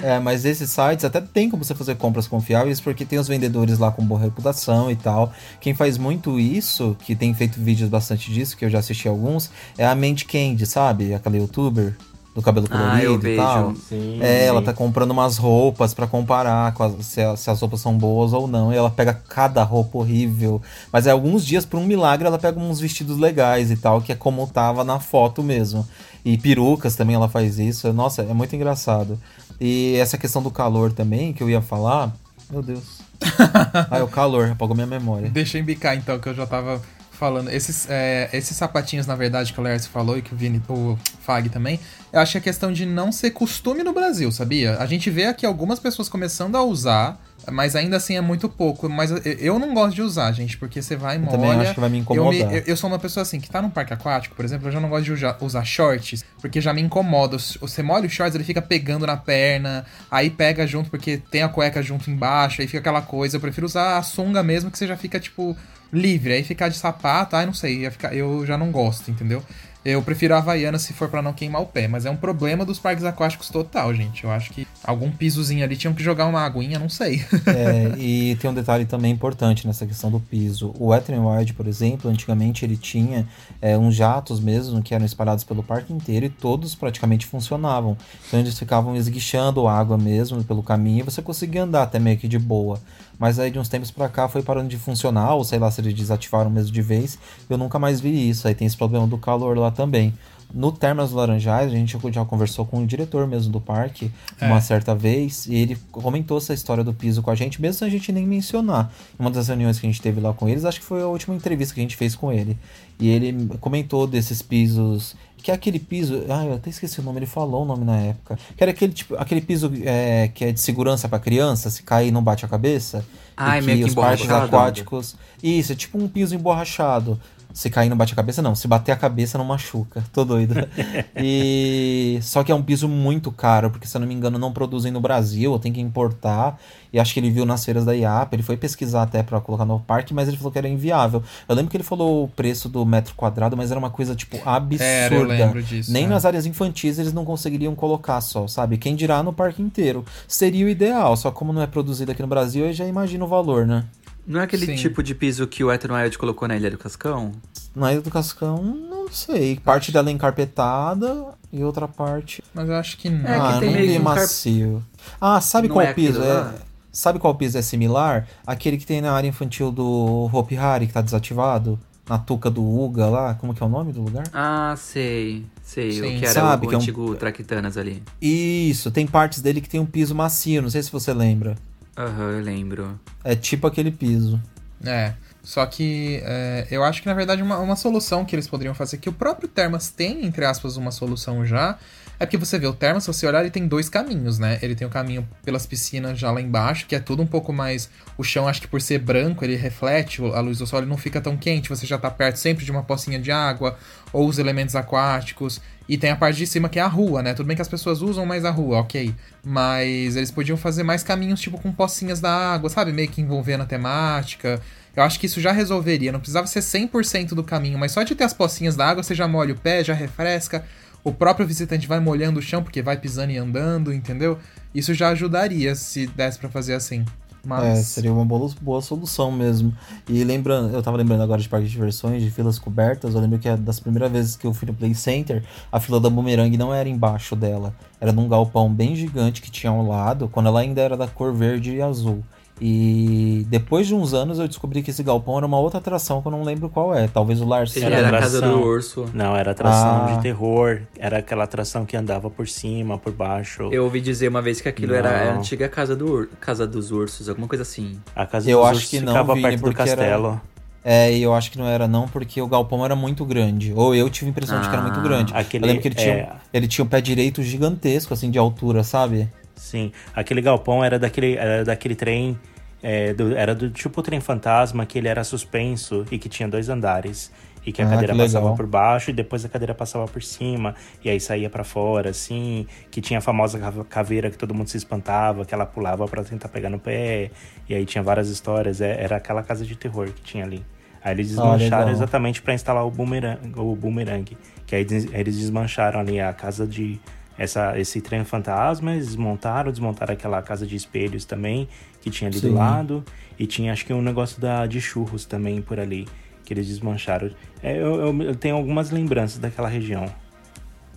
[0.00, 3.78] É, mas esses sites até tem como você fazer compras confiáveis, porque tem os vendedores
[3.78, 5.32] lá com boa reputação e tal.
[5.60, 9.50] Quem faz muito isso, que tem feito vídeos bastante disso, que eu já assisti alguns,
[9.76, 11.12] é a Mandy Candy, sabe?
[11.14, 11.94] Aquela youtuber
[12.34, 13.42] do cabelo colorido Ah, eu e vejo.
[13.42, 13.74] tal.
[13.76, 14.64] Sim, É, ela sim.
[14.64, 18.32] tá comprando umas roupas pra comparar com as- se, a- se as roupas são boas
[18.32, 18.72] ou não.
[18.72, 20.62] E ela pega cada roupa horrível.
[20.90, 24.10] Mas é alguns dias, por um milagre, ela pega uns vestidos legais e tal, que
[24.12, 25.86] é como tava na foto mesmo.
[26.24, 27.92] E perucas também ela faz isso.
[27.92, 29.18] Nossa, é muito engraçado.
[29.60, 32.14] E essa questão do calor também, que eu ia falar.
[32.50, 33.00] Meu Deus.
[33.90, 35.28] ah, é o calor, apagou minha memória.
[35.30, 36.80] Deixa eu embicar então, que eu já tava
[37.22, 37.50] falando.
[37.50, 40.98] Esses, é, esses sapatinhos, na verdade, que o Lércio falou e que o Vini, o
[41.20, 41.78] Fag também,
[42.12, 44.76] eu acho que é questão de não ser costume no Brasil, sabia?
[44.78, 48.88] A gente vê aqui algumas pessoas começando a usar, mas ainda assim é muito pouco.
[48.88, 51.32] Mas eu- eu não gosto de usar, gente, porque você vai e Eu molha.
[51.38, 52.32] também acho que vai me Eu, incomodar.
[52.32, 54.72] me- eu- eu sou uma pessoa assim, que tá num parque aquático, por exemplo, eu
[54.72, 57.36] já não gosto de usar, usar shorts, porque já me incomoda.
[57.38, 61.48] Você molha os shorts, ele fica pegando na perna, aí pega junto, porque tem a
[61.48, 63.36] cueca junto embaixo, aí fica aquela coisa.
[63.36, 65.56] Eu prefiro usar a sunga mesmo, que você já fica, tipo,
[65.92, 66.32] livre.
[66.32, 69.42] Aí ficar de sapato, ai, não sei, ficar- eu já não gosto, entendeu?
[69.84, 72.64] Eu prefiro a Havaiana se for pra não queimar o pé, mas é um problema
[72.64, 74.22] dos parques aquáticos total, gente.
[74.22, 77.24] Eu acho que algum pisozinho ali tinham que jogar uma aguinha, não sei.
[77.52, 80.72] É, e tem um detalhe também importante nessa questão do piso.
[80.78, 83.26] O n Wild, por exemplo, antigamente ele tinha
[83.60, 87.96] é, uns jatos mesmo que eram espalhados pelo parque inteiro e todos praticamente funcionavam.
[88.26, 92.28] Então eles ficavam esguichando água mesmo pelo caminho e você conseguia andar até meio que
[92.28, 92.80] de boa.
[93.22, 95.80] Mas aí de uns tempos pra cá foi parando de funcionar, ou sei lá se
[95.80, 97.16] eles desativaram mesmo de vez.
[97.48, 98.48] Eu nunca mais vi isso.
[98.48, 100.12] Aí tem esse problema do calor lá também.
[100.54, 104.94] No Termas Laranjais, a gente já conversou com o diretor mesmo do parque uma certa
[104.94, 108.12] vez, e ele comentou essa história do piso com a gente, mesmo sem a gente
[108.12, 108.92] nem mencionar.
[109.18, 111.06] Em uma das reuniões que a gente teve lá com eles, acho que foi a
[111.06, 112.56] última entrevista que a gente fez com ele.
[112.98, 115.16] E ele comentou desses pisos.
[115.42, 116.22] Que é aquele piso.
[116.28, 118.38] Ah, eu até esqueci o nome, ele falou o nome na época.
[118.56, 122.12] Que era aquele, tipo, aquele piso é, que é de segurança pra criança, se cair
[122.12, 123.04] não bate a cabeça.
[123.36, 124.56] Ah, e é que meio que os parques emborrachado.
[124.56, 125.16] aquáticos.
[125.42, 127.20] Isso, é tipo um piso emborrachado.
[127.52, 128.54] Se cair não bate a cabeça, não.
[128.54, 130.04] Se bater a cabeça, não machuca.
[130.12, 130.54] Tô doido.
[131.16, 134.52] e Só que é um piso muito caro, porque se eu não me engano, não
[134.52, 136.58] produzem no Brasil, tem que importar.
[136.92, 139.64] E acho que ele viu nas feiras da IAP, ele foi pesquisar até pra colocar
[139.64, 141.22] no parque, mas ele falou que era inviável.
[141.48, 144.36] Eu lembro que ele falou o preço do metro quadrado, mas era uma coisa, tipo,
[144.44, 144.84] absurda.
[144.84, 146.08] Era, eu lembro disso, Nem é.
[146.08, 148.76] nas áreas infantis eles não conseguiriam colocar só, sabe?
[148.76, 150.04] Quem dirá no parque inteiro.
[150.28, 153.28] Seria o ideal, só como não é produzido aqui no Brasil, eu já imagino o
[153.28, 153.84] valor, né?
[154.26, 154.76] Não é aquele Sim.
[154.76, 157.32] tipo de piso que o Wet n Wild colocou na Ilha do Cascão?
[157.74, 159.56] Na Ilha do Cascão, não sei.
[159.58, 162.42] Parte dela é encarpetada e outra parte.
[162.54, 163.20] Mas eu acho que não.
[163.28, 164.82] É, que ah, tem não meio vi que um car- macio.
[165.20, 166.22] Ah, sabe Não qual é piso?
[166.22, 166.54] É,
[166.92, 168.28] sabe qual piso é similar?
[168.46, 171.78] Aquele que tem na área infantil do Hopi Hari, que tá desativado?
[172.08, 173.34] Na tuca do Uga lá.
[173.34, 174.24] Como que é o nome do lugar?
[174.32, 175.44] Ah, sei.
[175.62, 176.16] Sei, Sim.
[176.16, 178.02] o que era Sabe o que é um- antigo Traquitanas ali.
[178.20, 181.56] Isso, tem partes dele que tem um piso macio, não sei se você lembra.
[181.96, 183.00] Aham, eu lembro.
[183.22, 184.40] É tipo aquele piso.
[184.84, 185.14] É.
[185.42, 188.98] Só que é, eu acho que, na verdade, uma, uma solução que eles poderiam fazer,
[188.98, 191.78] que o próprio Termas tem, entre aspas, uma solução já,
[192.22, 194.56] é porque você vê o Termas, se você olhar, ele tem dois caminhos, né?
[194.62, 197.90] Ele tem o caminho pelas piscinas já lá embaixo, que é tudo um pouco mais.
[198.16, 200.96] O chão, acho que por ser branco, ele reflete a luz do sol, ele não
[200.96, 203.76] fica tão quente, você já tá perto sempre de uma pocinha de água,
[204.12, 205.60] ou os elementos aquáticos.
[205.88, 207.34] E tem a parte de cima que é a rua, né?
[207.34, 209.12] Tudo bem que as pessoas usam mais a rua, ok.
[209.44, 212.92] Mas eles podiam fazer mais caminhos, tipo, com pocinhas da água, sabe?
[212.92, 214.62] Meio que envolvendo a temática.
[214.94, 216.12] Eu acho que isso já resolveria.
[216.12, 219.12] Não precisava ser 100% do caminho, mas só de ter as pocinhas da água, você
[219.12, 220.64] já molha o pé, já refresca.
[221.04, 224.38] O próprio visitante vai molhando o chão, porque vai pisando e andando, entendeu?
[224.74, 227.04] Isso já ajudaria se desse pra fazer assim.
[227.44, 227.64] Mas.
[227.64, 229.76] É, seria uma boa, boa solução mesmo.
[230.08, 233.14] E lembrando, eu tava lembrando agora de parque de diversões, de filas cobertas.
[233.14, 236.00] Eu lembro que é das primeiras vezes que eu fui no Play Center, a fila
[236.00, 237.74] da Boomerang não era embaixo dela.
[238.00, 241.34] Era num galpão bem gigante que tinha ao lado, quando ela ainda era da cor
[241.34, 242.22] verde e azul.
[242.64, 246.28] E depois de uns anos eu descobri que esse galpão era uma outra atração que
[246.28, 247.08] eu não lembro qual é.
[247.08, 247.74] Talvez o Lars.
[247.76, 248.60] Ele Era era a casa atração.
[248.60, 249.06] do urso.
[249.12, 250.14] Não, era atração Ah.
[250.14, 250.82] de terror.
[250.96, 253.68] Era aquela atração que andava por cima, por baixo.
[253.72, 257.28] Eu ouvi dizer uma vez que aquilo era a antiga casa, do casa dos ursos,
[257.28, 257.98] alguma coisa assim.
[258.14, 260.40] A casa Eu dos acho ursos que não, ficava Vini, perto do porque era- castelo.
[260.84, 263.72] É, e eu acho que não era não, porque o galpão era muito grande.
[263.74, 265.32] Ou eu tive a impressão de que era muito Ah, grande.
[265.34, 266.28] aquele- eu lembro que ele tinha, é.
[266.52, 269.28] ele tinha o pé direito gigantesco, assim, de altura, sabe?
[269.56, 272.36] Sim, aquele galpão era daquele, era daquele trem
[272.82, 276.68] é, do, era do tipo trem fantasma, que ele era suspenso e que tinha dois
[276.68, 277.30] andares.
[277.64, 280.20] E que a Ah, cadeira que passava por baixo e depois a cadeira passava por
[280.20, 280.74] cima.
[281.04, 282.66] E aí saía pra fora, assim.
[282.90, 286.24] Que tinha a famosa cave- caveira que todo mundo se espantava, que ela pulava pra
[286.24, 287.30] tentar pegar no pé.
[287.68, 288.80] E aí tinha várias histórias.
[288.80, 290.64] é- Era aquela casa de terror que tinha ali.
[291.04, 291.94] Aí eles Ah, desmancharam legal.
[291.94, 294.36] exatamente pra instalar o boomerang, o boomerang.
[294.66, 296.98] Que aí eles desmancharam ali a casa de.
[297.38, 301.68] Essa, esse trem fantasma, eles desmontaram, desmontaram aquela casa de espelhos também,
[302.00, 302.48] que tinha ali Sim.
[302.48, 303.04] do lado.
[303.38, 306.06] E tinha acho que um negócio da, de churros também por ali,
[306.44, 307.30] que eles desmancharam.
[307.62, 310.04] É, eu, eu- eu tenho algumas lembranças daquela região.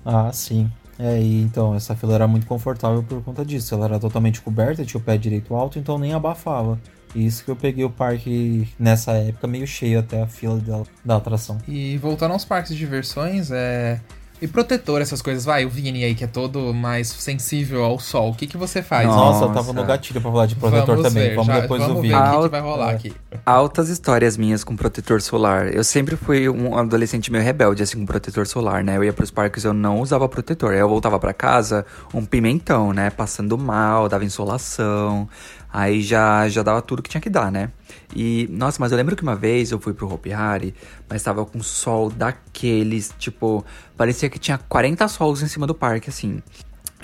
[0.06, 0.70] Ah, sim.
[0.98, 3.74] É, e então, essa fila era muito confortável por conta disso.
[3.74, 6.80] Ela era totalmente coberta, tinha o pé direito alto, então nem abafava.
[7.14, 10.84] E isso que eu peguei o parque nessa época meio cheio até a fila da,
[11.04, 11.58] da atração.
[11.68, 14.00] E voltando aos parques de diversões, é.
[14.42, 18.32] E protetor, essas coisas, vai, o Vini aí, que é todo mais sensível ao sol,
[18.32, 19.08] o que, que você faz?
[19.08, 19.18] Nossa.
[19.18, 21.30] Nossa, eu tava no gatilho pra falar de protetor também.
[21.30, 22.10] ver, Vamos já- depois vamos ouvir.
[22.10, 22.96] ver o que, que vai rolar é.
[22.96, 23.14] aqui.
[23.46, 25.68] Altas histórias minhas com protetor solar.
[25.74, 28.98] Eu sempre fui um adolescente meio rebelde, assim, com protetor solar, né?
[28.98, 30.74] Eu ia pros parques, eu não usava protetor.
[30.74, 33.10] Aí eu voltava pra casa, um pimentão, né?
[33.10, 35.30] Passando mal, dava insolação.
[35.78, 37.70] Aí já, já dava tudo que tinha que dar, né?
[38.16, 40.74] E, nossa, mas eu lembro que uma vez eu fui pro Hopi Hari,
[41.10, 43.62] mas tava com sol daqueles, tipo,
[43.98, 46.42] parecia que tinha 40 sols em cima do parque, assim.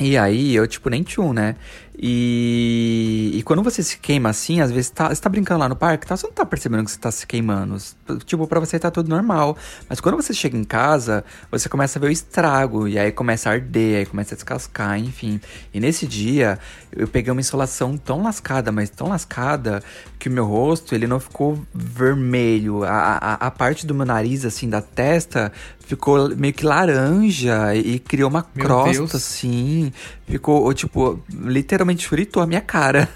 [0.03, 1.55] E aí, eu, tipo, nem tchum, né?
[1.95, 5.75] E, e quando você se queima assim, às vezes tá, você tá brincando lá no
[5.75, 7.77] parque, tá, você não tá percebendo que você tá se queimando.
[8.25, 9.55] Tipo, pra você tá tudo normal.
[9.87, 12.87] Mas quando você chega em casa, você começa a ver o estrago.
[12.87, 15.39] E aí começa a arder, aí começa a descascar, enfim.
[15.71, 16.57] E nesse dia,
[16.91, 19.83] eu peguei uma insolação tão lascada, mas tão lascada,
[20.17, 22.83] que o meu rosto, ele não ficou vermelho.
[22.83, 25.51] A, a, a parte do meu nariz, assim, da testa,
[25.95, 29.15] ficou meio que laranja e criou uma Meu crosta, Deus.
[29.15, 29.91] assim.
[30.25, 33.09] Ficou, tipo, literalmente fritou a minha cara.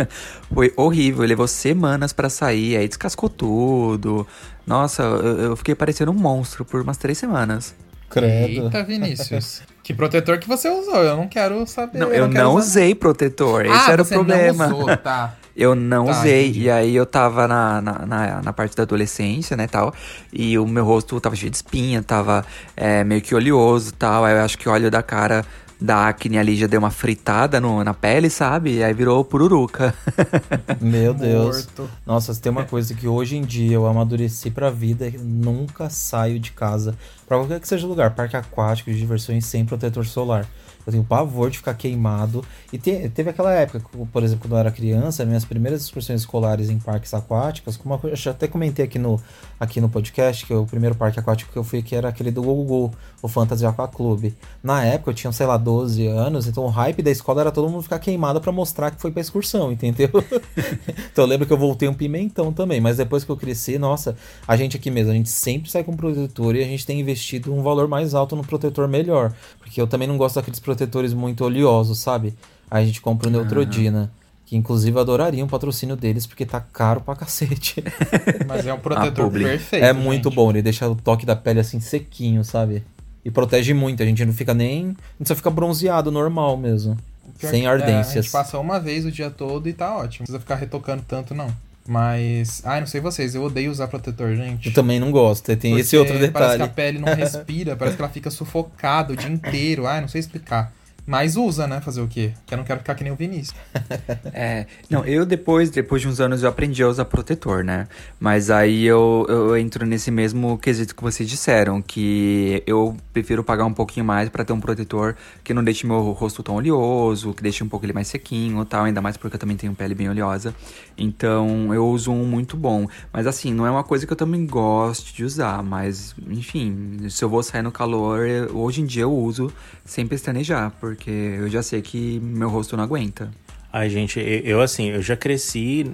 [0.52, 4.26] Foi horrível, levou semanas pra sair, aí descascou tudo.
[4.66, 7.74] Nossa, eu, eu fiquei parecendo um monstro por umas três semanas.
[8.10, 8.64] Credo.
[8.64, 9.62] Eita, Vinícius.
[9.82, 11.02] que protetor que você usou?
[11.02, 11.98] Eu não quero saber.
[11.98, 12.66] Não, eu não usar.
[12.66, 14.66] usei protetor, esse ah, era o você problema.
[14.68, 15.34] Não usou, tá.
[15.58, 16.44] Eu não Tá, usei.
[16.50, 16.62] entendi.
[16.66, 19.92] E aí eu tava na, na, na, na parte da adolescência, né, tal.
[20.32, 22.44] E o meu rosto tava cheio de espinha, tava
[22.76, 24.24] é, meio que oleoso tal.
[24.24, 25.44] Aí eu acho que o óleo da cara
[25.80, 28.76] da acne ali já deu uma fritada no, na pele, sabe?
[28.78, 29.94] E aí virou pururuca.
[30.80, 31.66] Meu Deus.
[31.66, 31.90] Morto.
[32.06, 35.88] Nossa, se tem uma coisa que hoje em dia eu amadureci pra vida, é nunca
[35.90, 36.94] saio de casa.
[37.28, 40.46] Pra qualquer que seja o lugar, parque aquático, de diversões sem protetor solar.
[40.86, 42.44] Eu tenho pavor de ficar queimado.
[42.72, 46.70] E te- teve aquela época, por exemplo, quando eu era criança, minhas primeiras excursões escolares
[46.70, 49.20] em parques aquáticos, como eu já até comentei aqui no,
[49.60, 52.42] aqui no podcast, que o primeiro parque aquático que eu fui, que era aquele do
[52.42, 54.32] Google, o Fantasy Aqua Club.
[54.62, 57.68] Na época eu tinha, sei lá, 12 anos, então o hype da escola era todo
[57.68, 60.08] mundo ficar queimado pra mostrar que foi pra excursão, entendeu?
[61.12, 64.16] então eu lembro que eu voltei um pimentão também, mas depois que eu cresci, nossa,
[64.46, 67.52] a gente aqui mesmo, a gente sempre sai com protetor e a gente tem investido
[67.52, 70.77] um valor mais alto no protetor melhor, porque eu também não gosto daqueles protetores
[71.14, 72.34] muito oleosos, sabe?
[72.70, 74.10] Aí a gente compra o Neutrodina.
[74.46, 77.84] Que inclusive eu adoraria um patrocínio deles, porque tá caro pra cacete.
[78.48, 79.84] Mas é um protetor perfeito.
[79.84, 80.34] é muito gente.
[80.36, 82.82] bom, ele deixa o toque da pele assim sequinho, sabe?
[83.22, 84.86] E protege muito, a gente não fica nem.
[84.86, 86.96] A gente só fica bronzeado normal mesmo.
[87.38, 88.24] Pior sem que- é, a ardências.
[88.24, 90.20] gente passa uma vez o dia todo e tá ótimo.
[90.22, 91.48] Não precisa ficar retocando tanto, não.
[91.90, 92.60] Mas.
[92.66, 94.66] Ai, não sei vocês, eu odeio usar protetor, gente.
[94.66, 96.62] Eu também não gosto, tem esse outro Parece que detalhe.
[96.62, 99.86] a pele não respira, parece que ela fica sufocada o dia inteiro.
[99.86, 100.70] Ai, não sei explicar.
[101.08, 101.80] Mas usa, né?
[101.80, 102.32] Fazer o quê?
[102.40, 103.56] Porque eu não quero ficar que nem o Vinícius.
[104.30, 107.88] É, não, eu depois, depois de uns anos, eu aprendi a usar protetor, né?
[108.20, 113.64] Mas aí eu, eu entro nesse mesmo quesito que vocês disseram, que eu prefiro pagar
[113.64, 117.42] um pouquinho mais pra ter um protetor que não deixe meu rosto tão oleoso, que
[117.42, 119.94] deixe um pouco ele mais sequinho e tal, ainda mais porque eu também tenho pele
[119.94, 120.54] bem oleosa.
[120.96, 122.86] Então eu uso um muito bom.
[123.12, 127.24] Mas assim, não é uma coisa que eu também gosto de usar, mas enfim, se
[127.24, 128.20] eu vou sair no calor,
[128.52, 129.50] hoje em dia eu uso
[129.84, 133.30] sem pestanejar, porque eu já sei que meu rosto não aguenta.
[133.70, 135.84] Ai, gente, eu assim, eu já cresci,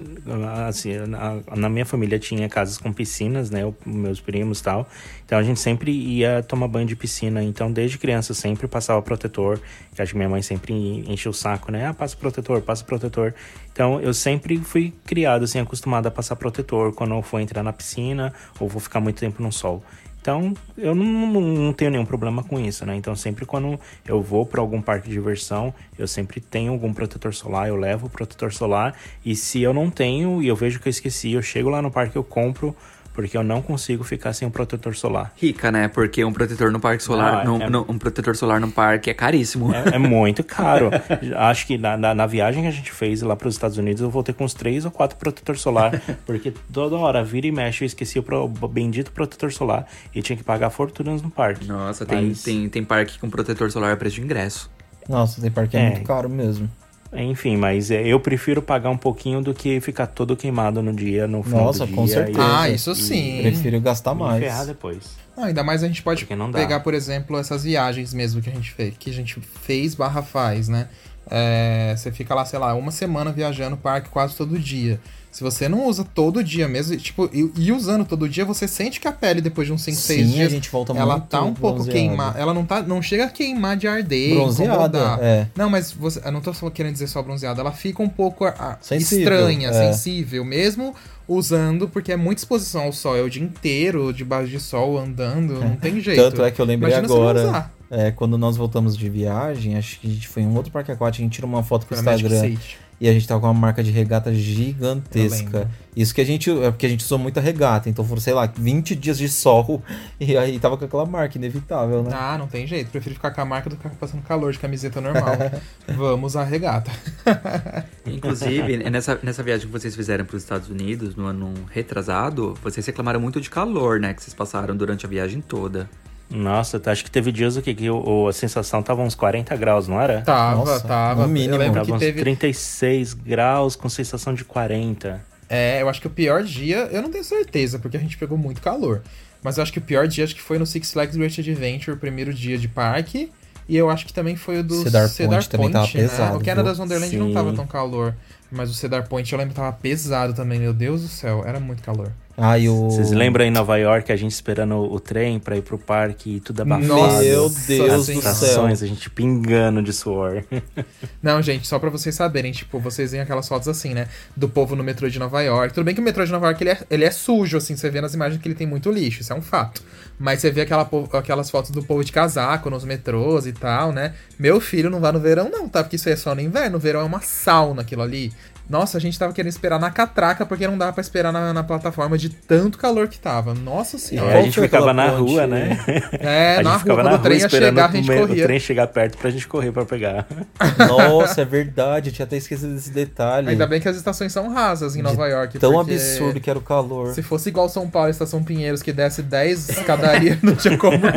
[0.65, 4.87] assim, na, na minha família tinha casas com piscinas, né, eu- meus primos e tal,
[5.25, 9.01] então a gente sempre ia tomar banho de piscina, então desde criança eu sempre passava
[9.01, 9.59] protetor,
[9.93, 13.33] que acho que minha mãe sempre encheu o saco, né, ah, passa protetor, passa protetor,
[13.73, 17.73] então eu sempre fui criado, assim, acostumado a passar protetor quando eu for entrar na
[17.73, 19.83] piscina ou vou ficar muito tempo no sol.
[20.25, 21.05] Então, eu não,
[21.39, 22.95] não- tenho nenhum problema com isso, né?
[22.95, 27.31] Então, sempre quando eu vou para algum parque de diversão, eu sempre tenho algum protetor
[27.31, 28.95] solar, eu levo o protetor solar.
[29.23, 31.91] E se eu não tenho e eu vejo que eu esqueci, eu chego lá no
[31.91, 32.75] parque, eu compro
[33.15, 35.31] porque eu não consigo ficar sem um protetor solar.
[35.37, 35.87] Rica, né?
[35.87, 39.09] Porque um protetor no parque solar, Não, no- é- no- um protetor solar no parque
[39.09, 39.73] é caríssimo.
[39.73, 40.91] É, é muito caro.
[41.37, 44.01] Acho que na, na, na viagem que a gente fez lá para os Estados Unidos,
[44.01, 47.83] eu voltei com uns três ou quatro protetor solar, porque toda hora vira e mexe
[47.83, 51.65] eu esqueci o, pro- o bendito protetor solar e tinha que pagar fortunas no parque.
[51.65, 54.69] Nossa, tem, Mas- tem, tem parque com protetor solar a preço de ingresso.
[55.07, 55.89] Nossa, tem parque é, É.
[55.91, 56.69] muito caro mesmo.
[57.13, 61.27] Enfim, mas é, eu prefiro pagar um pouquinho do que ficar todo queimado no dia,
[61.27, 62.15] no final Nossa, do com dia.
[62.15, 62.39] certeza.
[62.59, 63.39] Ah, isso sim.
[63.41, 64.43] Prefiro gastar mais.
[64.43, 65.15] ferrar depois.
[65.37, 68.53] Ah, ainda mais a gente pode não pegar, por exemplo, essas viagens mesmo que a
[68.53, 70.87] gente fez, que a gente fez barra faz, né?
[71.29, 74.99] É, você fica lá, sei lá, uma semana viajando parque quase todo dia.
[75.35, 79.01] Se você não usa todo dia mesmo, tipo, e, e usando todo dia, você sente
[79.01, 81.41] que a pele depois de uns 5, 6 Sim, dias, a gente volta ela tá
[81.41, 82.39] um pouco queimada.
[82.39, 85.47] Ela não tá, não chega a queimar de arder, Bronzeada, é.
[85.53, 88.45] Não, mas você, eu não tô só querendo dizer só bronzeada, ela fica um pouco
[88.45, 89.73] ah, Sensível, estranha, é.
[89.73, 90.95] sensível, mesmo
[91.27, 95.59] usando, porque é muita exposição ao sol, é o dia inteiro debaixo de sol andando,
[95.59, 96.21] não tem jeito.
[96.21, 97.71] Tanto é que eu lembrei Imagina agora.
[97.89, 100.91] É, quando nós voltamos de viagem, acho que a gente foi em um outro parque
[100.91, 102.57] aquático, a gente tirou uma foto pro Instagram.
[102.99, 105.69] E a gente tava com uma marca de regata gigantesca.
[105.95, 106.49] Isso que a gente.
[106.49, 107.89] É porque a gente usou muita regata.
[107.89, 109.83] Então foram, sei lá, 20 dias de sol.
[110.17, 112.09] E aí tava com aquela marca inevitável, né?
[112.13, 112.89] Ah, não tem jeito.
[112.89, 115.35] Prefiro ficar com a marca do que ficar passando calor de camiseta normal.
[115.89, 116.89] Vamos à regata.
[118.07, 122.85] Inclusive, nessa, nessa viagem que vocês fizeram para os Estados Unidos, no ano retrasado, vocês
[122.85, 124.13] reclamaram muito de calor, né?
[124.13, 125.89] Que vocês passaram durante a viagem toda.
[126.29, 129.87] Nossa, tá, acho que teve dias o que, o- a sensação tava uns 40 graus,
[129.87, 130.21] não era?
[130.21, 131.21] Tava, Nossa, tava.
[131.23, 131.53] no mínimo.
[131.55, 132.19] Eu lembro Tava que uns teve.
[132.19, 135.21] 36 graus com sensação de 40.
[135.47, 138.37] É, eu acho que o pior dia, eu não tenho certeza, porque a gente pegou
[138.37, 139.03] muito calor.
[139.43, 141.95] Mas eu acho que o pior dia acho que foi no Six Flags Great Adventure,
[141.95, 143.31] o primeiro dia de parque.
[143.69, 145.91] E eu acho que também foi o do Cedar Cedar, Point também tava né?
[145.91, 146.79] pesado, O Canada's?
[146.79, 147.33] Wonderland não Sim.
[147.33, 148.15] tava tão calor.
[148.51, 151.59] Mas o Cedar Point eu lembro que tava pesado também, meu Deus do céu, era
[151.59, 152.11] muito calor.
[152.37, 152.89] Ah, e o.
[152.89, 156.35] Vocês lembram em Nova York a gente esperando o, o trem pra ir pro parque
[156.35, 156.85] e tudo abafado?
[156.85, 158.65] Meu As Deus do céu.
[158.65, 160.43] a gente pingando de suor.
[161.23, 164.07] Não, gente, só pra vocês saberem, tipo, vocês veem aquelas fotos assim, né?
[164.35, 165.73] Do povo no metrô de Nova York.
[165.73, 167.89] Tudo bem que o metrô de Nova York ele é, ele é sujo, assim, você
[167.89, 169.81] vê nas imagens que ele tem muito lixo, isso é um fato.
[170.19, 174.13] Mas você vê aquela, aquelas fotos do povo de casaco nos metrôs e tal, né?
[174.37, 175.83] Meu filho não vai no verão, não, tá?
[175.83, 176.71] Porque isso aí é só no inverno.
[176.71, 178.31] No verão é uma sauna aquilo ali.
[178.67, 181.63] Nossa, a gente tava querendo esperar na catraca porque não dava pra esperar na, na
[181.63, 183.53] plataforma de tanto calor que tava.
[183.53, 184.29] Nossa É, senhora.
[184.29, 185.31] a qual gente ficava na ponte?
[185.31, 185.77] rua, né?
[186.19, 188.09] É, a na gente ficava rua, na quando o trem rua ia chegar, a gente
[188.09, 188.43] o, me- o corria.
[188.45, 190.25] trem chegar perto pra gente correr pra pegar.
[190.87, 192.09] Nossa, é verdade.
[192.09, 193.49] Eu tinha até esquecido desse detalhe.
[193.49, 195.59] Ainda bem que as estações são rasas em Nova York.
[195.59, 197.13] Tão absurdo que era o calor.
[197.13, 201.11] Se fosse igual São Paulo, Estação Pinheiros, que desce 10 escadarias, não tinha como não.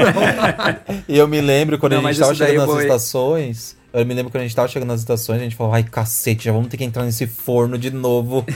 [1.08, 3.77] E eu me lembro quando Não, a gente tava chegando nas vou- estações.
[3.92, 6.44] Eu me lembro quando a gente tava chegando nas estações, a gente falou, ai cacete,
[6.44, 8.44] já vamos ter que entrar nesse forno de novo.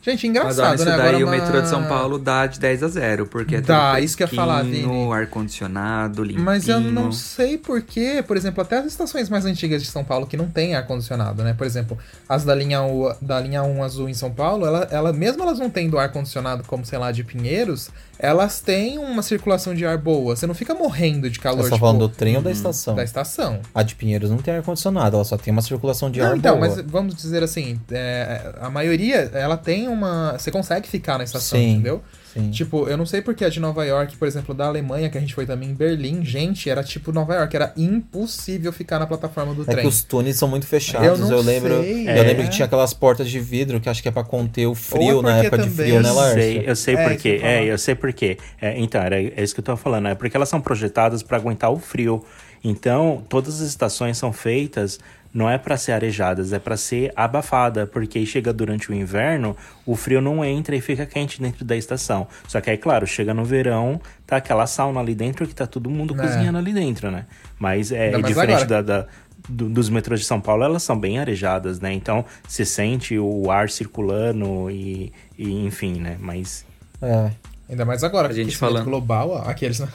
[0.00, 0.96] Gente, Mas olha, engraçado, isso né?
[0.96, 3.60] daí Agora o metrô de São uma- Paulo dá de 10 a 0, porque é
[3.60, 4.86] Dá, isso que eu ia falar, Vini.
[5.12, 6.44] ar-condicionado, limpinho.
[6.44, 10.26] Mas eu não sei porquê, por exemplo, até as estações mais antigas de São Paulo
[10.26, 11.52] que não tem ar-condicionado, né?
[11.52, 15.12] Por exemplo, as da linha, U, da linha 1 azul em São Paulo, ela, ela,
[15.12, 19.84] mesmo elas não tendo ar-condicionado como, sei lá, de Pinheiros, elas têm uma circulação de
[19.86, 20.34] ar boa.
[20.36, 22.94] Você não fica morrendo de calor, Você tá tipo, falando do trem ou da estação?
[22.94, 23.60] da estação.
[23.74, 26.56] A de Pinheiros não tem ar-condicionado, ela só tem uma circulação de Não, ar então,
[26.58, 26.68] boa.
[26.68, 30.32] mas vamos dizer assim, é, a maioria, ela tem uma...
[30.38, 31.72] Você consegue ficar na estação, Sim.
[31.74, 32.02] entendeu?
[32.32, 32.50] Sim.
[32.50, 35.20] Tipo, eu não sei porque a de Nova York, por exemplo, da Alemanha, que a
[35.20, 39.54] gente foi também em Berlim, gente, era tipo Nova York, era impossível ficar na plataforma
[39.54, 39.78] do É trem.
[39.82, 41.20] que os túneis são muito fechados.
[41.20, 42.22] Eu não lembro, sei, eu é.
[42.22, 45.20] lembro que tinha aquelas portas de vidro que acho que é pra conter o frio
[45.20, 46.42] é na porque época de também- frio, né, Eu Lárcia?
[46.42, 47.36] sei, eu sei É, por isso que eu quê.
[47.36, 47.52] ia falar.
[47.54, 48.38] É, eu sei por quê.
[48.60, 50.08] É, então, era, é isso que eu tô falando.
[50.08, 52.22] É porque elas são projetadas para aguentar o frio.
[52.62, 54.98] Então, todas as estações são feitas
[55.32, 59.56] não é para ser arejadas, é para ser abafada, porque aí chega durante o inverno,
[59.86, 62.26] o frio não entra e fica quente dentro da estação.
[62.46, 65.88] Só que aí, claro, chega no verão, tá aquela sauna ali dentro que tá todo
[65.90, 66.22] mundo É.
[66.22, 67.26] cozinhando ali dentro, né?
[67.58, 69.06] Mas é, é diferente da, da-
[69.48, 71.92] do- dos metrôs de São Paulo, elas são bem arejadas, né?
[71.92, 76.16] Então, se sente o ar circulando e, e enfim, né?
[76.20, 76.64] Mas
[77.00, 77.30] É.
[77.68, 78.84] Ainda mais agora, A gente falando.
[78.86, 79.88] global, ó, aqueles, né?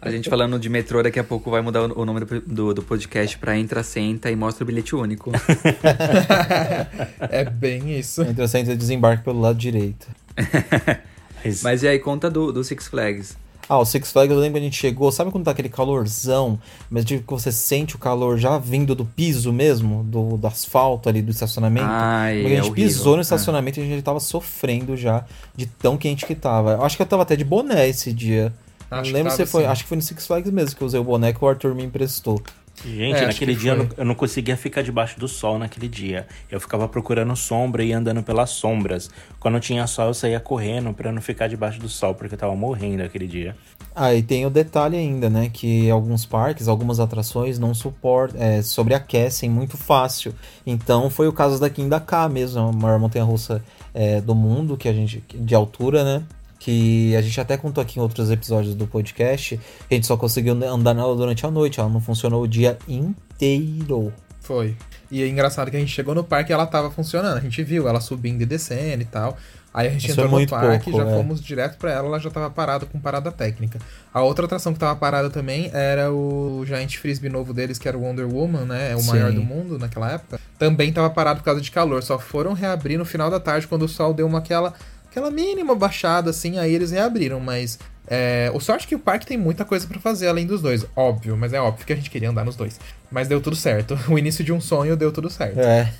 [0.00, 2.74] A gente falando de metrô, daqui a pouco vai mudar o o nome do, do,
[2.74, 5.30] do podcast pra Entra, Senta e Mostra o Bilhete Único.
[7.30, 8.22] É bem isso.
[8.22, 10.06] Entre o centro e desembarque pelo lado direito.
[11.44, 13.36] Mas, Mas e aí, conta do, do Six Flags.
[13.68, 16.58] Ah, o Six Flags, eu lembro que a gente chegou, sabe quando tá aquele calorzão,
[16.90, 21.08] mas tipo que você sente o calor já vindo do piso mesmo, do, do asfalto
[21.08, 21.86] ali do estacionamento?
[21.88, 22.88] Ai, Porque a é gente horrível.
[22.88, 23.22] pisou no É.
[23.22, 25.24] estacionamento e a gente tava sofrendo já
[25.56, 26.72] de tão quente que tava.
[26.72, 28.52] Eu acho que eu tava até de boné esse dia.
[28.90, 29.68] Acho não que lembro se foi, sim.
[29.68, 31.74] acho que foi no Six Flags mesmo que eu usei o boné que o Arthur
[31.74, 32.40] me emprestou.
[32.82, 35.88] Gente, É, naquele que dia eu não, eu não conseguia ficar debaixo do sol naquele
[35.88, 36.26] dia.
[36.50, 39.10] Eu ficava procurando sombra e andando pelas sombras.
[39.38, 42.54] Quando tinha sol, eu saía correndo pra não ficar debaixo do sol, porque eu tava
[42.56, 43.56] morrendo aquele dia.
[43.94, 45.48] Ah, e tem o detalhe ainda, né?
[45.52, 50.34] Que alguns parques, algumas atrações não suportam, é, sobreaquecem muito fácil.
[50.66, 53.62] Então foi o caso da Kim da K mesmo, a maior montanha-russa
[53.94, 55.22] é, do mundo, que a gente.
[55.32, 56.22] de altura, né?
[56.64, 59.60] Que a gente até contou aqui em outros episódios do podcast.
[59.90, 64.10] A gente só conseguiu andar nela durante a noite, ela não funcionou o dia inteiro.
[64.40, 64.74] Foi.
[65.10, 67.36] E é engraçado que a gente chegou no parque e ela tava funcionando.
[67.36, 69.36] A gente viu ela subindo e descendo e tal.
[69.74, 71.16] Aí a gente Isso entrou é no parque pouco, e já é.
[71.16, 73.80] fomos direto pra ela, ela já tava parada com parada técnica.
[74.12, 77.98] A outra atração que tava parada também era o Giant Frisbee novo deles, que era
[77.98, 78.92] o Wonder Woman, né?
[78.92, 79.10] É o Sim.
[79.10, 80.40] maior do mundo naquela época.
[80.58, 82.04] Também tava parado por causa de calor.
[82.04, 84.74] Só foram reabrir no final da tarde, quando o sol deu uma aquela,
[85.14, 87.38] aquela mínima baixada, assim, aí eles reabriram.
[87.38, 90.60] Mas é, o sorte é que o parque tem muita coisa pra fazer além dos
[90.60, 90.84] dois.
[90.96, 92.78] Óbvio, mas é óbvio que a gente queria andar nos dois.
[93.10, 93.96] Mas deu tudo certo.
[94.10, 95.60] O início de um sonho deu tudo certo.
[95.60, 95.92] É.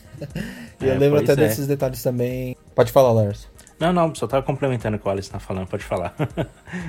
[0.80, 1.48] E eu É, lembro pois até é.
[1.48, 2.56] desses detalhes também.
[2.74, 3.46] Pode falar, Lars.
[3.78, 6.14] Não, não, só tava complementando o que o Alice tá falando, pode falar.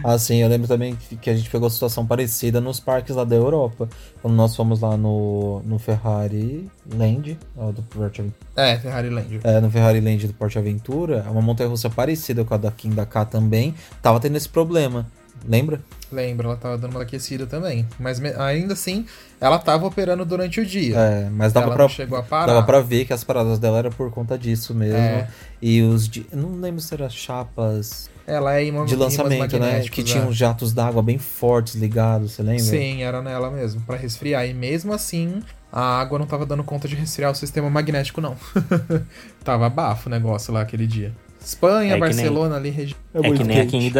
[0.03, 3.35] Ah, sim, eu lembro também que a gente pegou situação parecida nos parques lá da
[3.35, 3.87] Europa.
[4.21, 7.37] Quando nós fomos lá no, no Ferrari Land,
[7.73, 8.45] do Porto Aventura.
[8.55, 9.39] É, Ferrari Land.
[9.43, 13.05] É, no Ferrari Land do Porto Aventura, uma montanha-russa parecida com a da King da
[13.05, 15.05] K também, tava tendo esse problema.
[15.47, 15.81] Lembra?
[16.11, 17.85] Lembra, ela tava dando uma aquecida também.
[17.99, 19.05] Mas ainda assim,
[19.39, 20.97] ela tava operando durante o dia.
[20.97, 22.47] É, mas dava ela pra, não chegou a parar.
[22.47, 24.97] dava pra ver que as paradas dela era por conta disso mesmo.
[24.97, 25.27] É.
[25.61, 29.81] E os Não lembro se eram chapas Ela é imã, de lançamento, né?
[29.81, 32.63] Que tinham uns jatos d'água bem fortes ligados, você lembra?
[32.63, 34.47] Sim, era nela mesmo, pra resfriar.
[34.47, 38.35] E mesmo assim, a água não tava dando conta de resfriar o sistema magnético, não.
[39.43, 41.13] tava bafo o negócio lá aquele dia.
[41.45, 42.97] Espanha, É Barcelona ali, região.
[43.13, 43.93] É, que nem a quente.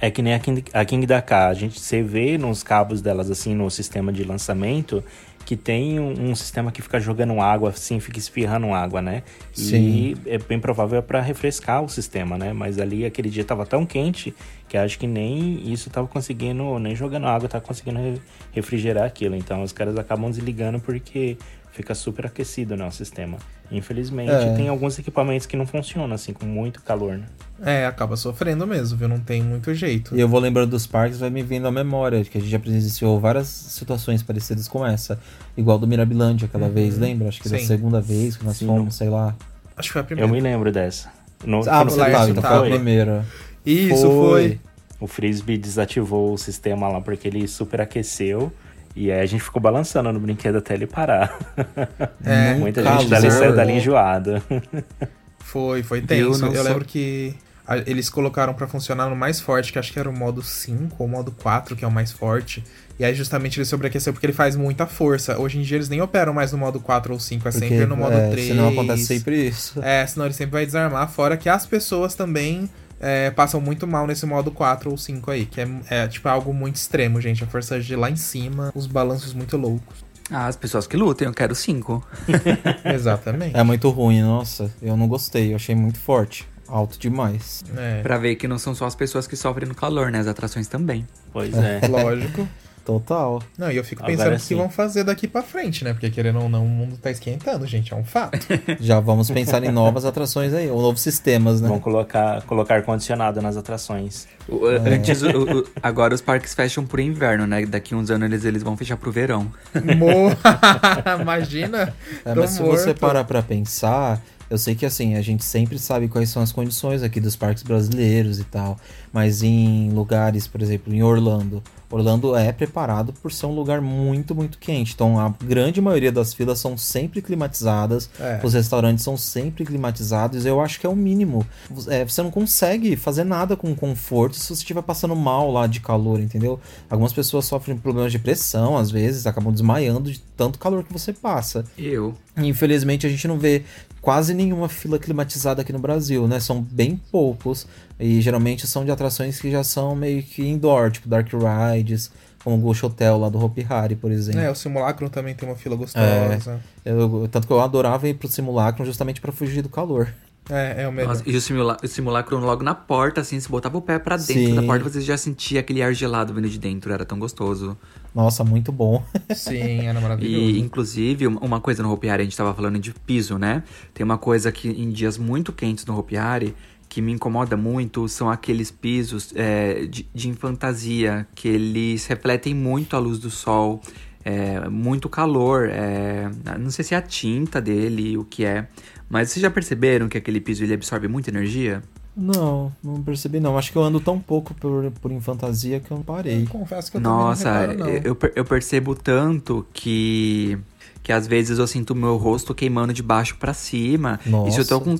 [0.00, 1.48] É que nem a King, a King da K.
[1.48, 5.02] A gente você vê nos cabos delas, assim, no sistema de lançamento,
[5.46, 9.22] que tem um, um sistema que fica jogando água, assim, fica espirrando água, né?
[9.52, 9.76] Sim.
[9.76, 12.52] E é bem provável para refrescar o sistema, né?
[12.52, 14.34] Mas ali aquele dia tava tão quente
[14.68, 18.20] que acho que nem isso tava conseguindo, nem jogando água, tava conseguindo re-
[18.52, 19.36] refrigerar aquilo.
[19.36, 21.36] Então os caras acabam desligando porque
[21.74, 23.36] fica super aquecido, né, o sistema.
[23.70, 24.54] Infelizmente, É.
[24.54, 27.24] tem alguns equipamentos que não funcionam, assim, com muito calor, né?
[27.62, 29.08] É, acaba sofrendo mesmo, viu?
[29.08, 30.14] Não tem muito jeito.
[30.16, 32.58] E eu vou lembrando dos parques, vai me vindo à memória, que a gente já
[32.58, 35.18] presenciou várias situações parecidas com essa.
[35.56, 37.28] Igual do Mirabilândia aquela vez, lembra?
[37.28, 37.66] Acho que da Sim.
[37.66, 38.66] segunda vez que nós Sim.
[38.66, 39.34] fomos, sei lá.
[39.76, 40.32] Acho que foi a Eu primeira.
[40.32, 41.10] me lembro dessa.
[41.44, 43.24] No, Ah, foi Laércio tava, então foi a primeira.
[43.66, 44.60] Isso foi.
[45.00, 48.52] O Frisbee desativou o sistema lá porque ele superaqueceu.
[48.96, 51.36] E aí a gente ficou balançando no brinquedo até ele parar.
[52.24, 53.00] É, Muita calor.
[53.00, 54.42] gente dali saiu dali enjoada.
[55.38, 56.46] Foi, foi Eu tenso.
[56.46, 57.34] Eu, sou- lembro que
[57.66, 60.96] a- eles colocaram pra funcionar no mais forte, que acho que era o modo 5
[60.98, 62.64] ou o modo 4, que é o mais forte.
[62.98, 65.38] E aí justamente ele sobreaqueceu porque ele faz muita força.
[65.38, 67.86] Hoje em dia eles nem operam mais no modo 4 ou 5, é Porque, sempre
[67.86, 68.48] no modo é, 3.
[68.48, 69.80] senão acontece sempre isso.
[69.82, 71.08] É, senão ele sempre vai desarmar.
[71.10, 72.68] Fora que as pessoas também
[73.04, 75.44] é, passam muito mal nesse modo 4 ou 5 aí.
[75.44, 77.44] Que é, é, tipo algo muito extremo, gente.
[77.44, 80.02] A força G lá em cima, os balanços muito loucos.
[80.30, 82.02] Ah, as pessoas que lutem, eu quero cinco.
[82.82, 83.54] Exatamente.
[83.54, 84.70] É muito ruim, nossa.
[84.80, 86.48] Eu não gostei, eu achei muito forte.
[86.66, 87.62] Alto demais.
[87.76, 90.18] É, Pra ver que não são só as pessoas que sofrem no calor, né?
[90.18, 91.06] As atrações também.
[91.30, 91.80] Pois é.
[91.86, 92.48] lógico.
[92.84, 93.42] Total.
[93.56, 94.54] Não, e eu fico Agora pensando o que sim.
[94.56, 95.92] vão fazer daqui pra frente, né?
[95.92, 97.92] Porque querendo ou não, o mundo tá esquentando, gente.
[97.92, 98.38] É um fato.
[98.78, 101.68] Já vamos pensar em novas atrações aí, ou novos sistemas, né?
[101.68, 104.26] Vão colocar, colocar ar-condicionado nas atrações.
[104.48, 107.64] O- Antes, o- o- agora os parques fecham pro inverno, né?
[107.64, 109.50] Daqui uns anos eles, eles vão fechar pro verão.
[109.74, 110.30] Mo...
[111.22, 111.94] Imagina.
[112.24, 112.98] É, mas se você morto.
[113.00, 114.20] parar pra pensar,
[114.50, 117.62] eu sei que assim, a gente sempre sabe quais são as condições aqui dos parques
[117.62, 118.78] brasileiros e tal.
[119.12, 121.62] Mas em lugares, por exemplo, em Orlando.
[121.94, 124.94] Orlando é preparado por ser um lugar muito, muito quente.
[124.94, 128.10] Então a grande maioria das filas são sempre climatizadas.
[128.18, 128.40] É.
[128.42, 130.44] Os restaurantes são sempre climatizados.
[130.44, 131.46] Eu acho que é o mínimo.
[131.88, 135.78] É, você não consegue fazer nada com conforto se você estiver passando mal lá de
[135.78, 136.58] calor, entendeu?
[136.90, 141.12] Algumas pessoas sofrem problemas de pressão, às vezes, acabam desmaiando de tanto calor que você
[141.12, 141.64] passa.
[141.78, 142.14] Eu.
[142.36, 143.62] Infelizmente a gente não vê
[144.00, 146.40] quase nenhuma fila climatizada aqui no Brasil, né?
[146.40, 147.66] São bem poucos
[147.98, 152.10] e geralmente são de atrações que já são meio que indoor, tipo Dark Rides,
[152.42, 154.40] como o Ghost Hotel lá do Hopi Hari, por exemplo.
[154.40, 156.60] É, o simulacro também tem uma fila gostosa.
[156.84, 160.12] Eu- tanto que eu adorava ir pro simulacro justamente pra fugir do calor.
[160.50, 161.08] É, é, o melhor.
[161.08, 164.16] Nossa, e o, simula o simulacro logo na porta, assim, você botava o pé pra
[164.16, 164.54] dentro Sim.
[164.54, 167.76] da porta, você já sentia aquele ar gelado vindo de dentro, era tão gostoso.
[168.14, 169.02] Nossa, muito bom.
[169.34, 170.56] Sim, era E, maravilhoso.
[170.58, 173.62] inclusive, um- uma coisa no Hopi Hari, a gente tava falando de piso, né?
[173.94, 176.54] Tem uma coisa que em dias muito quentes no Hopi Hari,
[176.90, 182.94] que me incomoda muito, são aqueles pisos é, de, de fantasia, que eles refletem muito
[182.94, 183.80] a luz do sol.
[184.26, 185.68] é, muito calor.
[185.70, 188.66] É, não sei se é a tinta dele, o que é.
[189.08, 191.82] Mas vocês já perceberam que aquele piso ele absorve muita energia?
[192.16, 193.58] Não, não percebi não.
[193.58, 196.42] Acho que eu ando tão pouco por, por em fantasia que eu não parei.
[196.42, 198.10] Eu confesso que eu Nossa, também não reparo, não.
[198.10, 200.58] eu, eu percebo tanto que
[201.02, 204.18] que às vezes eu sinto o meu rosto queimando de baixo para cima.
[204.24, 204.48] Nossa.
[204.48, 204.96] E se eu tô com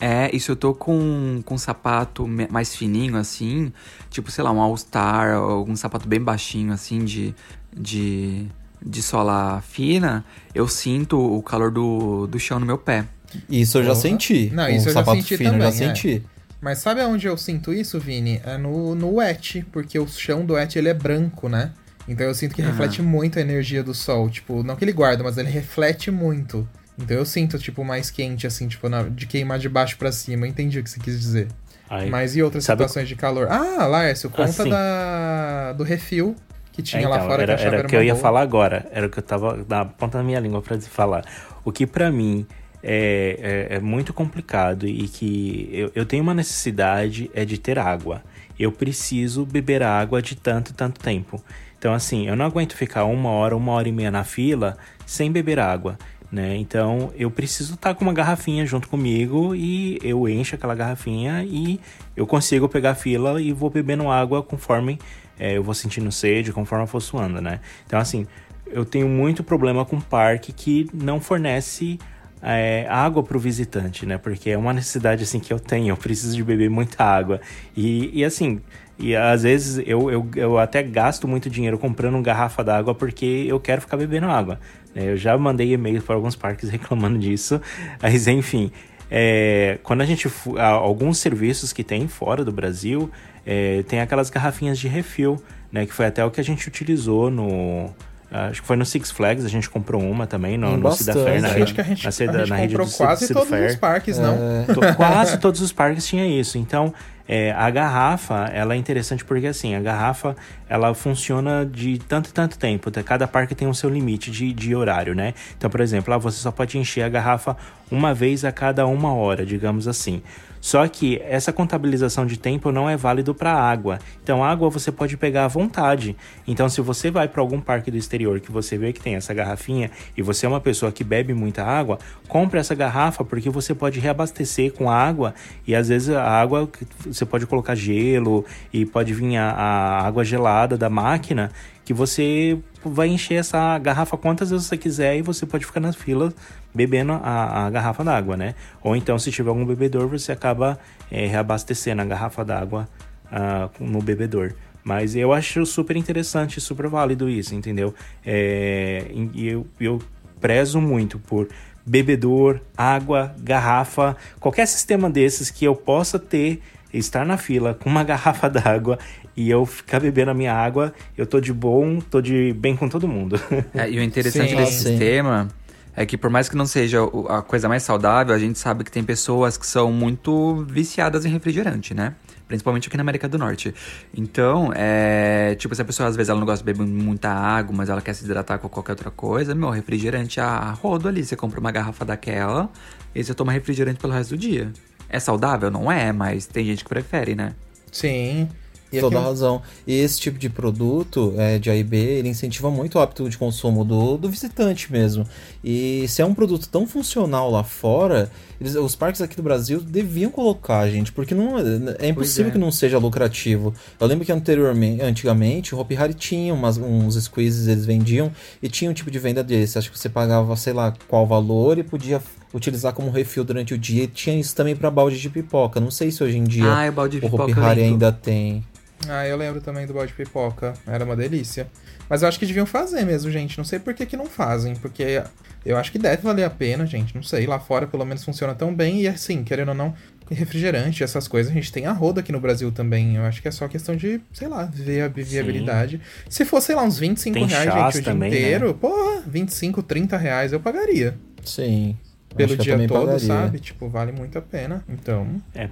[0.00, 3.72] é, e se eu tô com, com um sapato mais fininho, assim,
[4.10, 7.34] tipo, sei lá, um All-Star, ou algum sapato bem baixinho, assim, de,
[7.76, 8.46] de,
[8.80, 13.08] de sola fina, eu sinto o calor do, do chão no meu pé.
[13.48, 14.50] Isso eu já senti.
[14.52, 15.88] Não, isso eu já sapato senti fino também, eu já é.
[15.88, 16.22] senti.
[16.60, 18.40] Mas sabe aonde eu sinto isso, Vini?
[18.44, 21.72] É no, no wet, porque o chão do wet ele é branco, né?
[22.08, 22.70] Então eu sinto que Aham.
[22.70, 24.28] reflete muito a energia do sol.
[24.30, 26.66] Tipo, não que ele guarda, mas ele reflete muito.
[26.98, 30.46] Então eu sinto, tipo, mais quente, assim, tipo, na- de queimar de baixo pra cima.
[30.46, 31.46] Eu entendi o que você quis dizer.
[31.88, 33.46] Aí, Mas e outras sabe- situações de calor?
[33.50, 34.68] Ah, Laércio, conta Assim.
[34.68, 36.34] da, do refil
[36.72, 38.12] que tinha É, lá então, fora era, que eu era era o que eu ia
[38.14, 38.22] boa.
[38.22, 38.86] falar agora.
[38.90, 41.24] Era o que eu tava na ponta da minha língua pra falar.
[41.64, 42.46] O que pra mim
[42.82, 47.78] é, é, é muito complicado e que eu, eu tenho uma necessidade é de ter
[47.78, 48.22] água.
[48.58, 51.42] Eu preciso beber água de tanto e tanto tempo.
[51.78, 54.76] Então, assim, eu não aguento ficar uma hora, uma hora e meia na fila
[55.06, 55.96] sem beber água.
[56.30, 56.56] Né?
[56.56, 61.80] Então eu preciso estar com uma garrafinha junto comigo e eu encho aquela garrafinha e
[62.14, 64.98] eu consigo pegar a fila e vou bebendo água conforme
[65.38, 67.60] é, eu vou sentindo sede, conforme eu for suando, né?
[67.86, 68.26] Então assim,
[68.66, 71.98] eu tenho muito problema com parque que não fornece
[72.42, 74.18] é, água para o visitante, né?
[74.18, 77.40] Porque é uma necessidade assim que eu tenho, eu preciso de beber muita água
[77.76, 78.60] e, e assim
[78.98, 83.60] e às vezes eu, eu, eu até gasto muito dinheiro comprando garrafa d'água porque eu
[83.60, 84.58] quero ficar bebendo água.
[84.94, 85.10] né?
[85.10, 87.60] Eu já mandei e-mail para alguns parques reclamando disso,
[88.02, 88.72] mas enfim.
[89.10, 90.28] é, quando a gente.
[90.58, 93.10] Alguns serviços que tem fora do Brasil
[93.46, 95.86] é, tem aquelas garrafinhas de refil, né?
[95.86, 97.94] Que foi até o que a gente utilizou no.
[98.30, 101.40] Acho que foi no Six Flags, a gente comprou uma também, no, no Cida Fair,
[101.40, 103.48] na rede, Acho que a gente, na, a gente na rede do quase Cida todos
[103.48, 103.70] Fair.
[103.70, 104.36] os parques, não?
[104.74, 106.58] To- Quase todos os parques tinha isso.
[106.58, 106.92] Então,
[107.26, 110.36] é, a garrafa, ela é interessante porque assim, a garrafa,
[110.68, 112.90] ela funciona de tanto e tanto tempo.
[112.90, 113.02] Tá?
[113.02, 115.32] Cada parque tem o seu limite de, de horário, né?
[115.56, 117.56] Então, por exemplo, lá você só pode encher a garrafa
[117.90, 120.22] uma vez a cada uma hora, digamos assim.
[120.60, 123.98] Só que essa contabilização de tempo não é válido para água.
[124.22, 126.16] Então, água você pode pegar à vontade.
[126.46, 129.32] Então, se você vai para algum parque do exterior que você vê que tem essa
[129.32, 131.98] garrafinha e você é uma pessoa que bebe muita água,
[132.28, 135.34] compre essa garrafa porque você pode reabastecer com água
[135.66, 136.68] e às vezes a água
[137.06, 141.50] você pode colocar gelo e pode vir a, a água gelada da máquina
[141.88, 145.96] que você vai encher essa garrafa quantas vezes você quiser e você pode ficar nas
[145.96, 146.34] filas
[146.74, 148.54] bebendo a, a garrafa d'água, né?
[148.82, 150.78] Ou então, se tiver algum bebedor, você acaba
[151.10, 152.86] é, reabastecendo a garrafa d'água
[153.32, 154.52] ah, no bebedor.
[154.84, 157.94] Mas eu acho super interessante, super válido isso, entendeu?
[158.22, 159.98] É, e eu, eu
[160.38, 161.48] prezo muito por
[161.86, 166.60] bebedor, água, garrafa, qualquer sistema desses que eu possa ter,
[166.92, 168.98] estar na fila com uma garrafa d'água
[169.38, 172.88] e eu ficar bebendo a minha água, eu tô de bom, tô de bem com
[172.88, 173.40] todo mundo.
[173.72, 174.56] É, e o interessante Sim.
[174.56, 174.88] desse Sim.
[174.88, 175.46] sistema
[175.94, 178.90] é que por mais que não seja a coisa mais saudável, a gente sabe que
[178.90, 182.14] tem pessoas que são muito viciadas em refrigerante, né?
[182.48, 183.72] Principalmente aqui na América do Norte.
[184.12, 185.54] Então, é.
[185.56, 188.00] Tipo, se a pessoa às vezes ela não gosta de beber muita água, mas ela
[188.00, 191.24] quer se hidratar com qualquer outra coisa, meu, refrigerante a rodo ali.
[191.24, 192.68] Você compra uma garrafa daquela
[193.14, 194.72] e você toma refrigerante pelo resto do dia.
[195.08, 195.70] É saudável?
[195.70, 197.54] Não é, mas tem gente que prefere, né?
[197.92, 198.48] Sim.
[198.92, 199.60] E Toda aqui- razão.
[199.86, 203.28] E esse tipo de produto é, de A e B, ele incentiva muito o hábito
[203.28, 205.26] de consumo do, do visitante mesmo.
[205.62, 208.30] E se é um produto tão funcional lá fora,
[208.60, 211.58] eles- os parques aqui do Brasil deviam colocar, gente, porque não
[211.98, 212.52] é impossível é.
[212.52, 213.74] que não seja lucrativo.
[214.00, 218.32] Eu lembro que anteriormente, antigamente, o Hopi Hari tinha umas, uns squeezes, eles vendiam,
[218.62, 219.76] e tinha um tipo de venda desse.
[219.78, 222.22] Acho que você pagava, sei lá, qual valor e podia
[222.54, 224.04] utilizar como refil durante o dia.
[224.04, 225.78] E tinha isso também para balde de pipoca.
[225.78, 228.64] Não sei se hoje em dia Ah, o de o pipoca Hopi Hari ainda tem.
[229.08, 230.74] Ah, eu lembro também do balde de pipoca.
[230.86, 231.68] Era uma delícia.
[232.08, 233.56] Mas eu acho que deviam fazer mesmo, gente.
[233.58, 234.74] Não sei por que, que não fazem.
[234.76, 235.22] Porque
[235.64, 237.14] eu acho que deve valer a pena, gente.
[237.14, 237.46] Não sei.
[237.46, 239.02] Lá fora pelo menos funciona tão bem.
[239.02, 239.94] E assim, querendo ou não,
[240.30, 243.16] refrigerante, essas coisas, a gente tem a roda aqui no Brasil também.
[243.16, 246.00] Eu acho que é só questão de, sei lá, via- viabilidade.
[246.28, 248.46] Se fosse, sei lá, uns 25 Tem reais, gente, o também, dia né?
[248.46, 251.14] inteiro, porra, 25, 30 reais eu pagaria.
[251.44, 251.96] Sim.
[252.36, 253.26] pelo dia todo, pagaria.
[253.26, 253.58] sabe?
[253.58, 254.84] Tipo, vale muito a pena.
[254.88, 255.68] Então, É,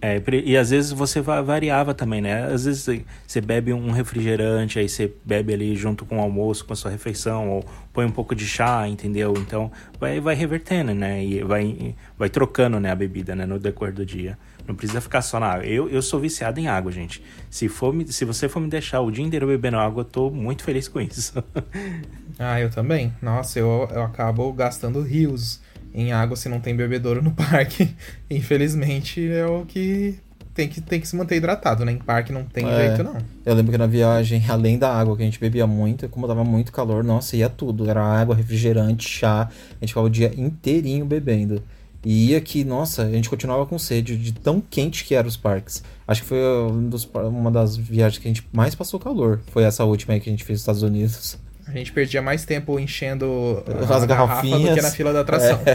[0.00, 2.44] é, e às vezes você va- variava também, né?
[2.44, 6.72] Às vezes você- bebe um refrigerante, aí você bebe ali junto com o almoço, com
[6.72, 9.34] a sua refeição, ou põe um pouco de chá, entendeu?
[9.38, 11.24] Então vai, vai revertendo, né?
[11.24, 14.38] E vai, vai trocando né, a bebida né, no decorrer do dia.
[14.66, 15.64] Não precisa ficar só na água.
[15.64, 17.22] Eu, eu sou viciado em água, gente.
[17.48, 20.64] Se, for se você for me deixar o dia inteiro bebendo água, eu tô muito
[20.64, 21.42] feliz com isso.
[22.38, 23.14] ah, eu também.
[23.22, 25.60] Nossa, eu, eu acabo gastando rios
[25.96, 27.88] em água se não tem bebedouro no parque.
[28.30, 30.14] Infelizmente, é o que
[30.54, 31.92] tem que, tem que se manter hidratado, né?
[31.92, 32.86] Em parque não tem É.
[32.88, 33.16] jeito, não.
[33.44, 36.44] Eu lembro que na viagem, além da água que a gente bebia muito, como tava
[36.44, 37.88] muito calor, nossa, ia tudo.
[37.90, 39.48] Era água, refrigerante, chá.
[39.50, 41.62] A gente ficava o dia inteirinho bebendo.
[42.04, 45.36] E ia que, nossa, a gente continuava com sede de tão quente que eram os
[45.36, 45.82] parques.
[46.06, 46.38] Acho que foi
[46.70, 49.40] um dos uma das viagens que a gente mais passou calor.
[49.48, 51.36] Foi essa última aí que a gente fez nos Estados Unidos.
[51.68, 54.74] A gente perdia mais tempo enchendo As a garrafa do garrafinhas.
[54.74, 55.58] que na fila da atração.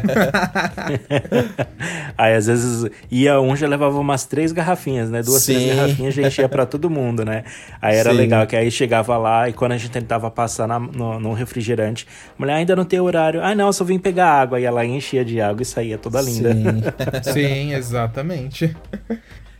[2.18, 5.22] Aí às vezes ia um já levava umas três garrafinhas, né?
[5.22, 5.56] Duas, Sim.
[5.56, 7.44] três garrafinhas já enchia pra todo mundo, né?
[7.82, 8.18] Aí era Sim.
[8.18, 12.08] legal, que aí chegava lá e quando a gente tentava passar na, no, no refrigerante,
[12.30, 13.44] a mulher ainda não tem horário.
[13.44, 14.62] Ah, não, só vim pegar água.
[14.62, 16.54] E ela enchia de água e saía toda linda.
[16.54, 16.82] Sim.
[17.34, 18.76] Sim, exatamente.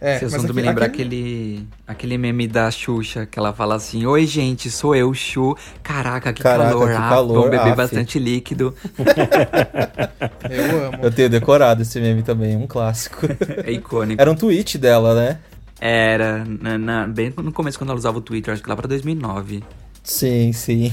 [0.04, 3.54] É, Esse mas assunto aqui- me lembra aqui- aquele, aquele meme da Xuxa, que ela
[3.54, 5.56] fala assim: Oi, gente, sou eu, Xu.
[5.84, 6.88] Caraca, que Caraca, calor.
[6.90, 7.76] que ah, calor, vamos beber af.
[7.78, 8.74] bastante líquido.
[10.50, 10.98] Eu amo.
[11.04, 13.28] Eu tenho decorado esse meme também, um clássico.
[13.64, 14.20] É icônico.
[14.22, 15.38] Era um tweet dela, né?
[15.80, 18.88] Era, na- na- bem no começo, quando ela usava o Twitter, acho que lá pra
[18.88, 19.64] 2009.
[20.04, 20.92] Sim, sim.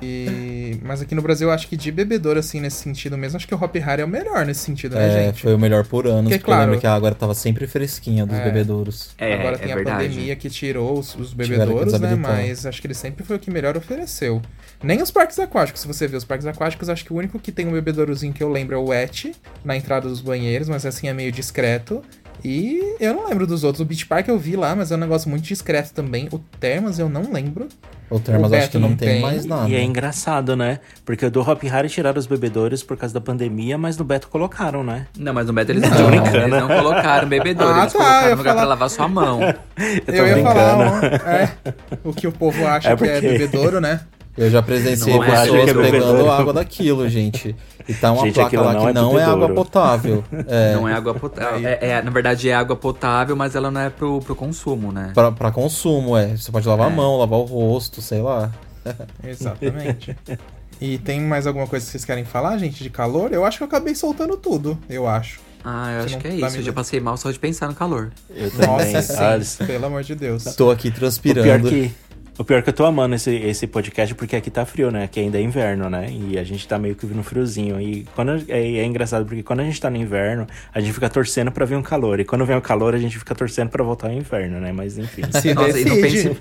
[0.00, 3.46] E- Mas aqui no Brasil, eu acho que de bebedouro, assim, nesse sentido mesmo, acho
[3.48, 5.42] que o Hop Hari é o melhor nesse sentido, né, É, gente?
[5.42, 7.66] foi o melhor por anos, Porque, porque, eu lembro claro- que a água tava sempre
[7.66, 8.44] fresquinha dos É.
[8.44, 9.10] bebedouros.
[9.18, 10.08] É, Agora é tem a verdade.
[10.08, 12.14] pandemia que tirou os, os bebedouros, né?
[12.14, 14.40] Mas acho que ele sempre foi o que melhor ofereceu.
[14.82, 17.50] Nem os parques aquáticos, se você ver os parques aquáticos, acho que o único que
[17.50, 19.34] tem um bebedourozinho que eu lembro é o Wet,
[19.64, 22.02] na entrada dos banheiros, mas assim é meio discreto.
[22.44, 23.80] E eu não lembro dos outros.
[23.80, 26.28] O Beach Park eu vi lá, mas é um negócio muito discreto também.
[26.32, 27.68] O Termas eu não lembro.
[28.08, 29.20] O Termas O acho que não, tem, tem.
[29.20, 29.68] mais nada.
[29.68, 30.78] E é engraçado, né?
[31.04, 34.84] Porque do Hop Harry tiraram os bebedores por causa da pandemia, mas no Beto colocaram,
[34.84, 35.08] né?
[35.18, 35.90] Não, mas no Beto eles Não.
[35.98, 36.36] não, brincando.
[36.36, 39.40] eles não colocaram bebedouro, Ah, eles tá, colocaram lugar falar- pra lavar sua mão.
[39.76, 40.54] Eu tô eu ia brincando.
[40.54, 41.52] falar, ó, é,
[42.04, 44.00] o que o povo acha É que é porque- bebedouro, né?
[44.36, 47.56] Eu já presenciei Não é, pessoas é pegando água daquilo, gente.
[47.88, 50.24] E tá uma Gente, placa lá não que é não é água potável.
[50.48, 51.66] É, Não é água potável.
[51.68, 55.12] É, é, na verdade é água potável, mas ela não é pro, pro consumo, né?
[55.14, 56.36] pra, pra consumo, é.
[56.36, 56.92] Você pode lavar É.
[56.92, 58.50] a mão, lavar o rosto, sei lá.
[59.24, 60.16] Exatamente.
[60.80, 63.32] e tem mais alguma coisa que vocês querem falar, gente, de calor?
[63.32, 65.40] Eu acho que eu acabei soltando tudo, eu acho.
[65.64, 66.56] Ah, eu Você acho que é tá isso.
[66.58, 68.12] Eu já passei mal só de pensar no calor.
[68.30, 68.92] Eu também.
[68.94, 70.44] Nossa, Ah, sim, pelo amor de Deus.
[70.54, 71.68] Tô aqui O pior, transpirando.
[71.68, 71.92] que,
[72.38, 75.08] o pior que eu tô amando esse, esse podcast porque aqui tá frio, né?
[75.08, 76.08] Que ainda é inverno, né?
[76.10, 77.80] E a gente tá meio que no friozinho.
[77.80, 81.08] E quando, é, é engraçado porque quando a gente tá no inverno, a gente fica
[81.08, 82.20] torcendo pra vir um calor.
[82.20, 84.72] E quando vem o calor, a gente fica torcendo pra voltar ao inverno, né?
[84.72, 85.22] Mas enfim.
[85.40, 86.36] Se Nossa, e não, pense,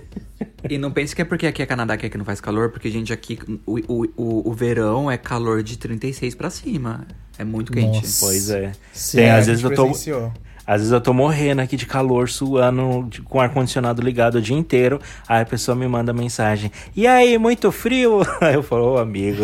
[0.69, 2.89] e não pense que é porque aqui é Canadá que aqui não faz calor, porque,
[2.89, 7.05] gente, aqui o, o, o, o verão é calor de 36 pra cima.
[7.37, 7.97] É muito quente.
[7.97, 8.25] Nossa.
[8.25, 8.71] Pois é.
[8.93, 9.83] Sim, Tem, É, às vezes eu tô.
[9.83, 10.33] presenciou.
[10.67, 14.41] Às vezes eu tô morrendo aqui de calor, suando, de- com o ar-condicionado ligado o
[14.41, 14.99] dia inteiro.
[15.27, 16.71] Aí a pessoa me manda mensagem.
[16.95, 18.21] E aí, muito frio?
[18.41, 19.43] Aí eu falo, ô amigo,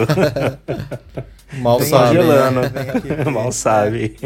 [1.61, 2.17] Mal sabe.
[2.19, 3.25] aqui ver.
[3.31, 4.17] Mal sabe.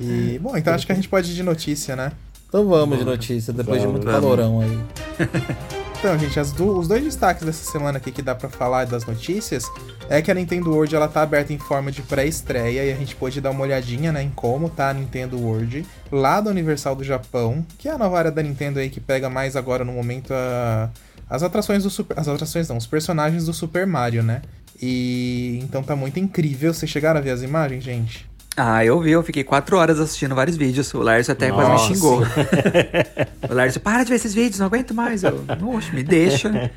[0.00, 2.12] E, bom, então acho que a gente pode ir de notícia, né?
[2.48, 4.20] Então vamos de notícia, depois de Vamos, muito vamos.
[4.20, 5.85] calorão aí.
[5.98, 9.64] Então, gente, du- os dois destaques dessa semana aqui que dá pra falar das notícias
[10.08, 13.16] é que a Nintendo World ela tá aberta em forma de pré-estreia e a gente
[13.16, 17.02] pôde dar uma olhadinha, né, em como tá a Nintendo World lá da Universal do
[17.02, 20.32] Japão, que é a nova área da Nintendo aí que pega mais agora no momento
[20.32, 20.90] a-
[21.28, 24.42] as atrações do Super, as atrações não, os personagens do Super Mario, né?
[24.80, 26.72] E então tá muito incrível.
[26.72, 28.28] Vocês chegaram a ver as imagens, gente?
[28.56, 30.92] Ah, eu vi, eu fiquei quatro horas assistindo vários vídeos.
[30.94, 31.94] O Lárcio até quase me Nossa.
[31.94, 32.22] xingou.
[33.50, 35.22] o Lárcio, para de ver esses vídeos, não aguento mais.
[35.22, 35.44] Eu,
[35.74, 36.50] oxe, me deixa.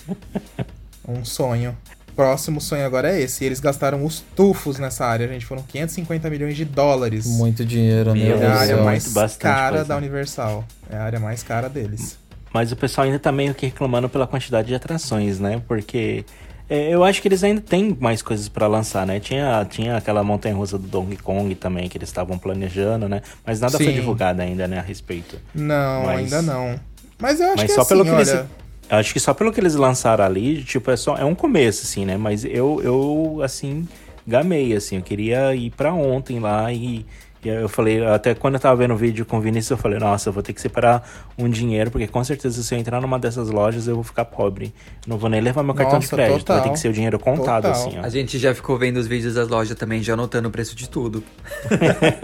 [1.07, 1.75] Um sonho.
[2.15, 3.43] Próximo sonho agora é esse.
[3.43, 5.43] E eles gastaram os tufos nessa área, gente.
[5.43, 7.25] Foram 550 milhões de dólares.
[7.25, 9.85] Muito dinheiro, Meu meu É a área mais cara coisa.
[9.85, 10.63] da Universal.
[10.87, 12.19] É a área mais cara deles.
[12.53, 15.61] Mas o pessoal ainda tá meio que reclamando pela quantidade de atrações, né?
[15.67, 16.25] Porque
[16.69, 19.19] é, eu acho que eles ainda têm mais coisas pra lançar, né?
[19.19, 23.21] Tinha, tinha aquela montanha russa do Donkey Kong também que eles estavam planejando, né?
[23.45, 23.93] Mas nada foi Sim.
[23.93, 25.39] divulgado ainda, né, a respeito.
[25.53, 26.79] Não, Mas- ainda não.
[27.17, 28.21] Mas eu acho Mas que só assim, pelo que olha...
[28.21, 28.45] eles.
[28.91, 31.83] Eu acho que só pelo que eles lançaram ali, tipo, é só é um começo,
[31.83, 32.17] assim, né?
[32.17, 33.87] Mas eu, eu assim,
[34.25, 34.95] gamei, assim.
[34.95, 37.05] Eu queria ir pra ontem lá E
[37.47, 40.27] eu falei, até quando eu tava vendo o vídeo com o Vinícius, eu falei, nossa,
[40.29, 43.49] eu vou ter que separar um dinheiro, porque com certeza se eu entrar numa dessas
[43.49, 44.73] lojas eu vou ficar pobre.
[45.07, 46.55] Não vou nem levar meu cartão Nossa, de crédito, total.
[46.57, 47.71] vai ter que ser o dinheiro contado, Total.
[47.71, 48.03] assim, ó.
[48.05, 50.89] A gente já ficou vendo os vídeos das lojas também, já anotando o preço de
[50.89, 51.23] tudo.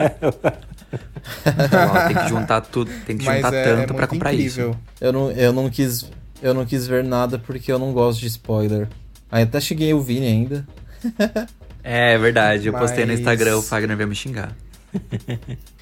[1.46, 4.08] Então, ó, tem que juntar tudo, tem que Mas juntar é, é tanto muito pra
[4.08, 4.70] comprar incrível.
[4.72, 4.80] isso.
[5.02, 6.10] Eu não, eu não quis.
[6.42, 8.88] Eu não quis ver nada porque eu não gosto de spoiler.
[9.32, 10.66] Aí até cheguei o Vini ainda.
[11.88, 14.52] É verdade, eu postei no Mas- Instagram, o Fagner veio me xingar.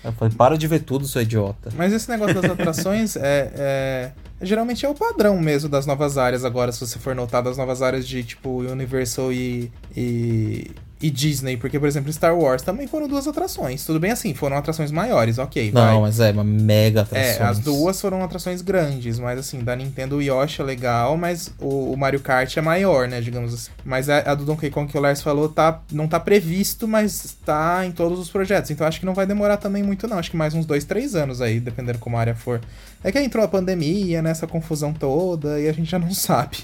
[0.03, 1.72] Eu falei, para de ver tudo, seu idiota.
[1.76, 4.11] Mas esse negócio das atrações é, é-
[4.41, 7.82] Geralmente é o padrão mesmo das novas áreas agora, se você for notar, das novas
[7.82, 10.70] áreas de tipo Universal e, e,
[11.04, 11.58] e Disney.
[11.58, 13.86] Porque, por exemplo, Star Wars também foram duas atrações.
[13.86, 15.70] Tudo bem assim, foram atrações maiores, ok.
[15.70, 15.93] vai.
[15.93, 17.39] Não, mas é uma mega atrações.
[17.39, 21.54] É, as duas foram atrações grandes, mas assim, da Nintendo o Yoshi é legal, mas
[21.60, 23.72] o, o Mario Kart é maior, né, digamos assim.
[23.84, 27.36] Mas a, a do Donkey Kong que o Lars falou tá, não tá previsto, mas
[27.45, 28.72] tá em todos os projetos.
[28.72, 31.16] Então acho que não vai demorar também muito não, acho que mais uns dois, três
[31.16, 32.62] anos aí, dependendo como a área for.
[33.04, 36.12] É que aí entrou a pandemia, né, essa confusão toda, e a gente já não
[36.16, 36.60] sabe.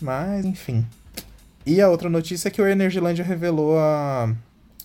[0.00, 0.86] mas, enfim.
[1.70, 4.34] E a outra notícia é que o Energylandia revelou a,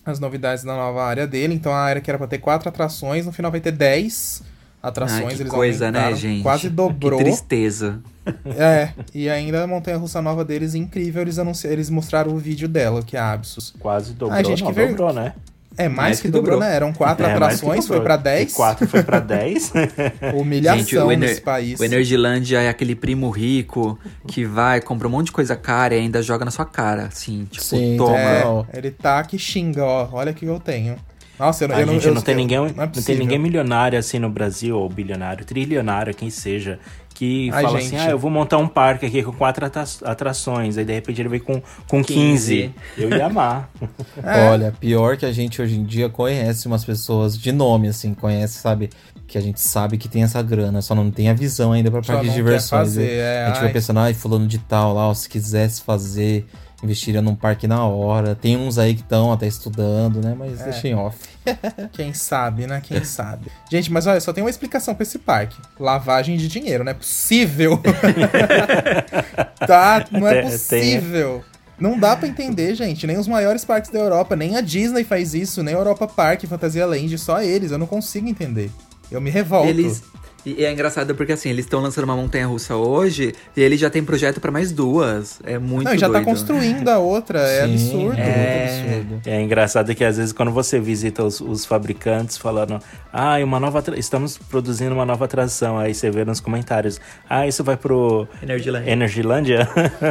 [0.04, 1.52] as novidades da nova área dele.
[1.52, 4.44] Então a área que era pra ter quatro atrações, no final vai ter 10
[4.80, 5.24] atrações.
[5.24, 6.44] Ai, que eles coisa, né, gente?
[6.44, 7.18] Quase dobrou.
[7.18, 8.00] Que tristeza.
[8.44, 11.66] É, e ainda a montanha russa nova deles incrível, eles, anunci...
[11.66, 13.74] eles mostraram o vídeo dela, que é a Absus.
[13.80, 15.34] Quase dobrou, Ai, gente, não, que ver- dobrou, né?
[15.78, 16.68] É, mais, Mais que, que dobrou, dobrou.
[16.70, 16.74] né?
[16.76, 18.02] Eram quatro É, atrações, foi dobrou.
[18.02, 18.52] pra De 10.
[18.54, 19.72] quatro foi pra 10.
[20.34, 21.78] Humilhação Gente, o, Ener- nesse país.
[21.78, 25.98] o Energylandia é aquele primo rico que vai, compra um monte de coisa cara e
[25.98, 28.16] ainda joga na sua cara, assim, tipo, Sim, toma.
[28.18, 28.42] É,
[28.78, 30.08] ele tá que xinga, ó.
[30.12, 30.96] Olha o que eu tenho.
[31.38, 33.16] Nossa, eu, não- A eu gente eu- não tem eu- ninguém, não, é não tem
[33.18, 36.78] ninguém milionário assim no Brasil, ou bilionário, trilionário, quem seja,
[37.14, 37.96] que Ai, fala gente.
[37.96, 40.76] assim: ah, eu vou montar um parque aqui com quatro atra- atrações.
[40.78, 42.72] Aí de repente ele vem com, com 15.
[42.74, 42.74] 15.
[42.98, 43.70] Eu ia amar.
[44.22, 44.48] É.
[44.50, 48.58] Olha, pior que a gente hoje em dia conhece umas pessoas de nome, assim, conhece,
[48.58, 48.90] sabe?
[49.26, 52.02] Que a gente sabe que tem essa grana, só não tem a visão ainda pra
[52.02, 52.68] Só parque de diversões.
[52.80, 53.62] fazer, é, a gente ai.
[53.64, 56.46] vai pensando, ai, fulano de tal lá, ó, se quisesse fazer,
[56.82, 58.34] investiria num parque na hora.
[58.34, 60.34] Tem uns aí que estão até estudando, né?
[60.38, 60.64] Mas É.
[60.64, 61.18] deixa em off.
[61.92, 62.80] Quem sabe, né?
[62.84, 63.46] Quem sabe.
[63.70, 65.56] Gente, mas olha, só tem uma explicação pra esse parque.
[65.80, 67.80] Lavagem de dinheiro, não é possível.
[69.66, 71.44] tá, não é possível.
[71.78, 73.06] Não dá pra entender, gente.
[73.06, 76.44] Nem os maiores parques da Europa, nem a Disney faz isso, nem a Europa Park,
[76.44, 77.70] Fantasia Land, só eles.
[77.70, 78.70] Eu não consigo entender.
[79.10, 79.68] Eu me revolto.
[79.68, 80.02] Eles.
[80.46, 83.90] E é engraçado porque assim, eles estão lançando uma montanha russa hoje e ele já
[83.90, 85.40] tem projeto pra mais duas.
[85.42, 86.24] É muito Não, e já tá doido.
[86.24, 87.40] construindo a outra.
[87.40, 88.20] É Sim, absurdo.
[88.20, 89.20] É muito absurdo.
[89.26, 92.78] É engraçado que às vezes quando você visita os, os fabricantes falando,
[93.12, 97.44] ah, uma nova atra- estamos produzindo uma nova atração, aí você vê nos comentários, ah,
[97.44, 98.88] isso vai pro Energyland.
[98.88, 99.68] Energylândia?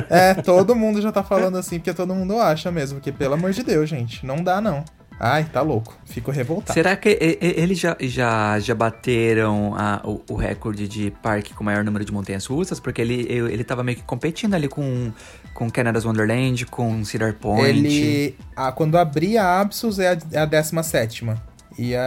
[0.10, 3.00] É, todo mundo já tá falando assim, porque todo mundo acha mesmo.
[3.00, 4.84] Que, pelo amor de Deus, gente, não dá não.
[5.20, 5.97] Ai, tá louco.
[6.05, 6.74] Fico revoltado.
[6.74, 11.84] Será que eles já, já, já bateram a- o, o recorde de parque com maior
[11.84, 12.80] número de montanhas russas?
[12.80, 15.11] Porque ele, ele tava meio que competindo ali com,
[15.53, 17.70] com Canada's Wonderland, com Cedar Point.
[17.70, 18.36] Ele.
[18.55, 21.26] Ah, quando abrir a Absus é a, é a 17.
[21.78, 22.05] E aí.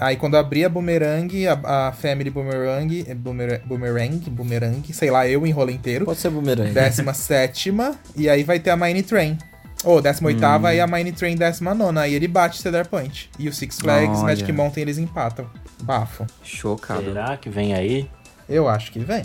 [0.00, 0.06] Ah.
[0.06, 3.04] Aí quando abrir a Boomerang, a, a Family Boomerang.
[3.14, 6.04] Boomer, boomerang, Boomerang, sei lá, eu enrolo inteiro.
[6.04, 6.72] Pode ser bumerangue.
[6.74, 7.72] 17.
[8.16, 9.38] e aí vai ter a Mine Train.
[9.84, 10.68] Ou 18 Hum.
[10.72, 11.98] e a Mine Train 19.
[11.98, 13.30] Aí ele bate Cedar Point.
[13.38, 14.26] E o Six Flags, Olha.
[14.28, 15.46] Magic Mountain eles empatam.
[15.82, 16.26] Bafo.
[16.42, 17.02] Chocado.
[17.04, 18.08] Será que vem aí?
[18.48, 19.22] Eu acho que vem.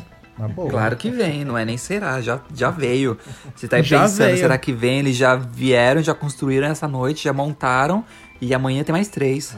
[0.70, 3.18] Claro que vem, não é nem será, já, já veio.
[3.54, 4.38] Você tá aí Já pensando, veio.
[4.38, 5.00] será que vem?
[5.00, 8.06] Eles já vieram, já construíram essa noite, já montaram
[8.40, 9.58] e amanhã tem mais três.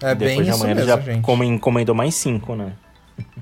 [0.00, 1.20] É bem Depois de amanhã ele mesmo, já gente.
[1.22, 2.72] come- encomendou mais cinco, né?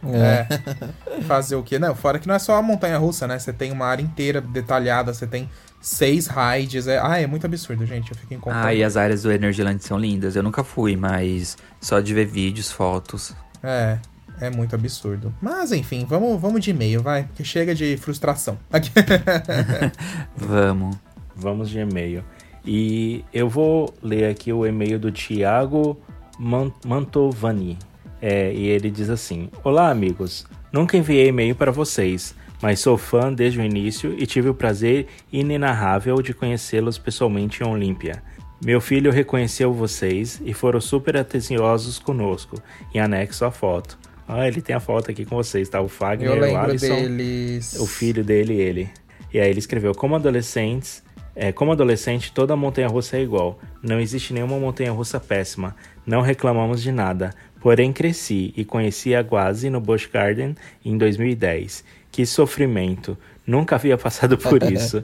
[0.05, 0.47] É.
[1.29, 1.79] Fazer o quê?
[1.79, 3.39] Não, fora que não é só a montanha russa, né?
[3.39, 5.49] Você tem uma área inteira detalhada, você tem
[5.81, 6.87] seis rides.
[6.87, 6.99] É...
[7.03, 8.11] Ah, é muito absurdo, gente.
[8.11, 10.37] Eu fico em Ah, e as áreas do Energyland são lindas.
[10.37, 13.35] Eu nunca fui, mas só de ver vídeos, fotos.
[13.63, 13.99] É,
[14.41, 15.35] é muito absurdo.
[15.41, 17.25] Mas enfim, vamos, vamos de e-mail, vai.
[17.25, 18.59] Porque chega de frustração.
[20.37, 20.97] Vamos.
[21.35, 22.25] Vamos de e-mail.
[22.65, 25.99] E eu vou ler aqui o e-mail do Thiago
[26.39, 27.79] Man- Mantovani.
[28.21, 30.47] É, e ele diz assim: Olá, amigos.
[30.73, 35.07] Nunca enviei e-mail para vocês, mas sou fã desde o início e tive o prazer
[35.33, 38.23] inenarrável de conhecê-los pessoalmente em Olímpia.
[38.63, 42.61] Meu filho reconheceu vocês e foram super atenciosos conosco,
[42.95, 43.99] em anexo à foto.
[44.29, 45.81] Ah, ele tem a foto aqui com vocês, tá?
[45.81, 47.81] O Fagner, Eu o Alisson, deles.
[47.81, 48.91] o filho dele e ele.
[49.33, 51.03] E aí ele escreveu: Como adolescentes,
[51.35, 53.59] é, como adolescente, toda montanha russa é igual.
[53.83, 55.75] Não existe nenhuma montanha russa péssima.
[56.07, 57.31] Não reclamamos de nada.
[57.61, 60.55] Porém, cresci e conheci a Guazi no Busch Garden
[60.85, 61.85] em 2010.
[62.13, 63.17] Que sofrimento!
[63.47, 65.03] Nunca havia passado por isso.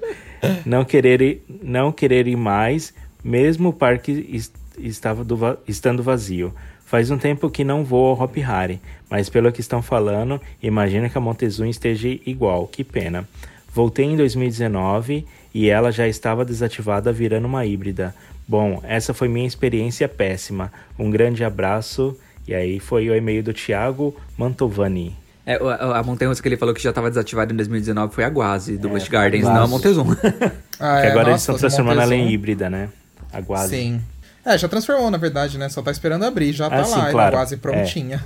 [0.64, 2.92] não, querer ir, não querer ir mais,
[3.24, 6.52] mesmo o parque es- estava do estando vazio.
[6.84, 8.80] Faz um tempo que não vou ao Hop Hari,
[9.10, 12.68] mas pelo que estão falando, imagino que a Montezuma esteja igual.
[12.68, 13.28] Que pena.
[13.74, 18.14] Voltei em 2019 e ela já estava desativada virando uma híbrida.
[18.46, 20.72] Bom, essa foi minha experiência péssima.
[20.96, 22.16] Um grande abraço.
[22.46, 25.16] E aí foi o e-mail do Thiago Mantovani.
[25.46, 28.24] É, a, a montanha russa que ele falou que já estava desativada em 2019 foi
[28.24, 30.18] a Guazi, do é, Busch Gardens, não a Montezuma.
[30.80, 32.88] ah, é, que agora nossa, eles estão transformando ela em híbrida, né?
[33.32, 33.76] A Guazi.
[33.76, 34.02] Sim.
[34.44, 35.68] É, já transformou, na verdade, né?
[35.68, 37.36] Só tá esperando abrir, já tá ah, lá, sim, claro.
[37.36, 38.24] quase prontinha.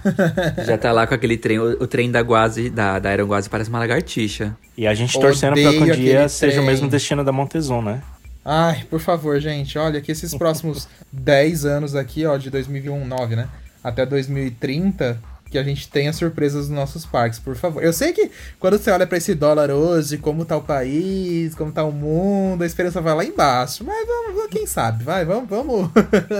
[0.56, 0.64] É.
[0.68, 3.48] já tá lá com aquele trem, o, o trem da Guazi, da, da Iron Guazi
[3.48, 4.54] parece uma lagartixa.
[4.76, 6.64] E a gente torcendo Odeio pra que um dia seja trem.
[6.64, 8.02] o mesmo destino da Montezuma, né?
[8.44, 13.48] Ai, por favor, gente, olha que esses próximos 10 anos aqui, ó, de 2009, né?
[13.82, 15.18] Até 2030,
[15.50, 17.82] que a gente tenha surpresas nos nossos parques, por favor.
[17.82, 21.72] Eu sei que quando você olha para esse dólar hoje, como tá o país, como
[21.72, 23.84] tá o mundo, a esperança vai lá embaixo.
[23.84, 25.90] Mas vamos, quem sabe, vai, vamos, vamos.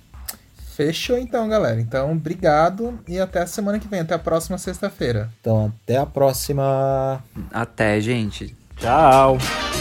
[0.80, 1.78] Fechou então, galera.
[1.78, 4.00] Então, obrigado e até a semana que vem.
[4.00, 5.30] Até a próxima sexta-feira.
[5.38, 7.22] Então, até a próxima.
[7.52, 8.56] Até, gente.
[8.78, 9.36] Tchau.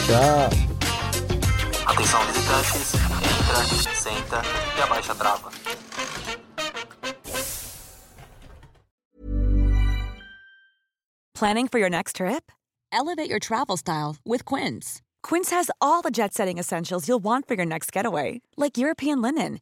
[0.05, 0.49] Tchau.
[1.85, 2.93] Atenção, visitantes.
[2.95, 4.41] Entra, senta
[4.77, 5.49] e abaixa a trava.
[11.33, 12.51] Planning for your next trip?
[12.91, 15.01] Elevate your travel style with Quince.
[15.23, 19.21] Quince has all the jet setting essentials you'll want for your next getaway, like European
[19.21, 19.61] linen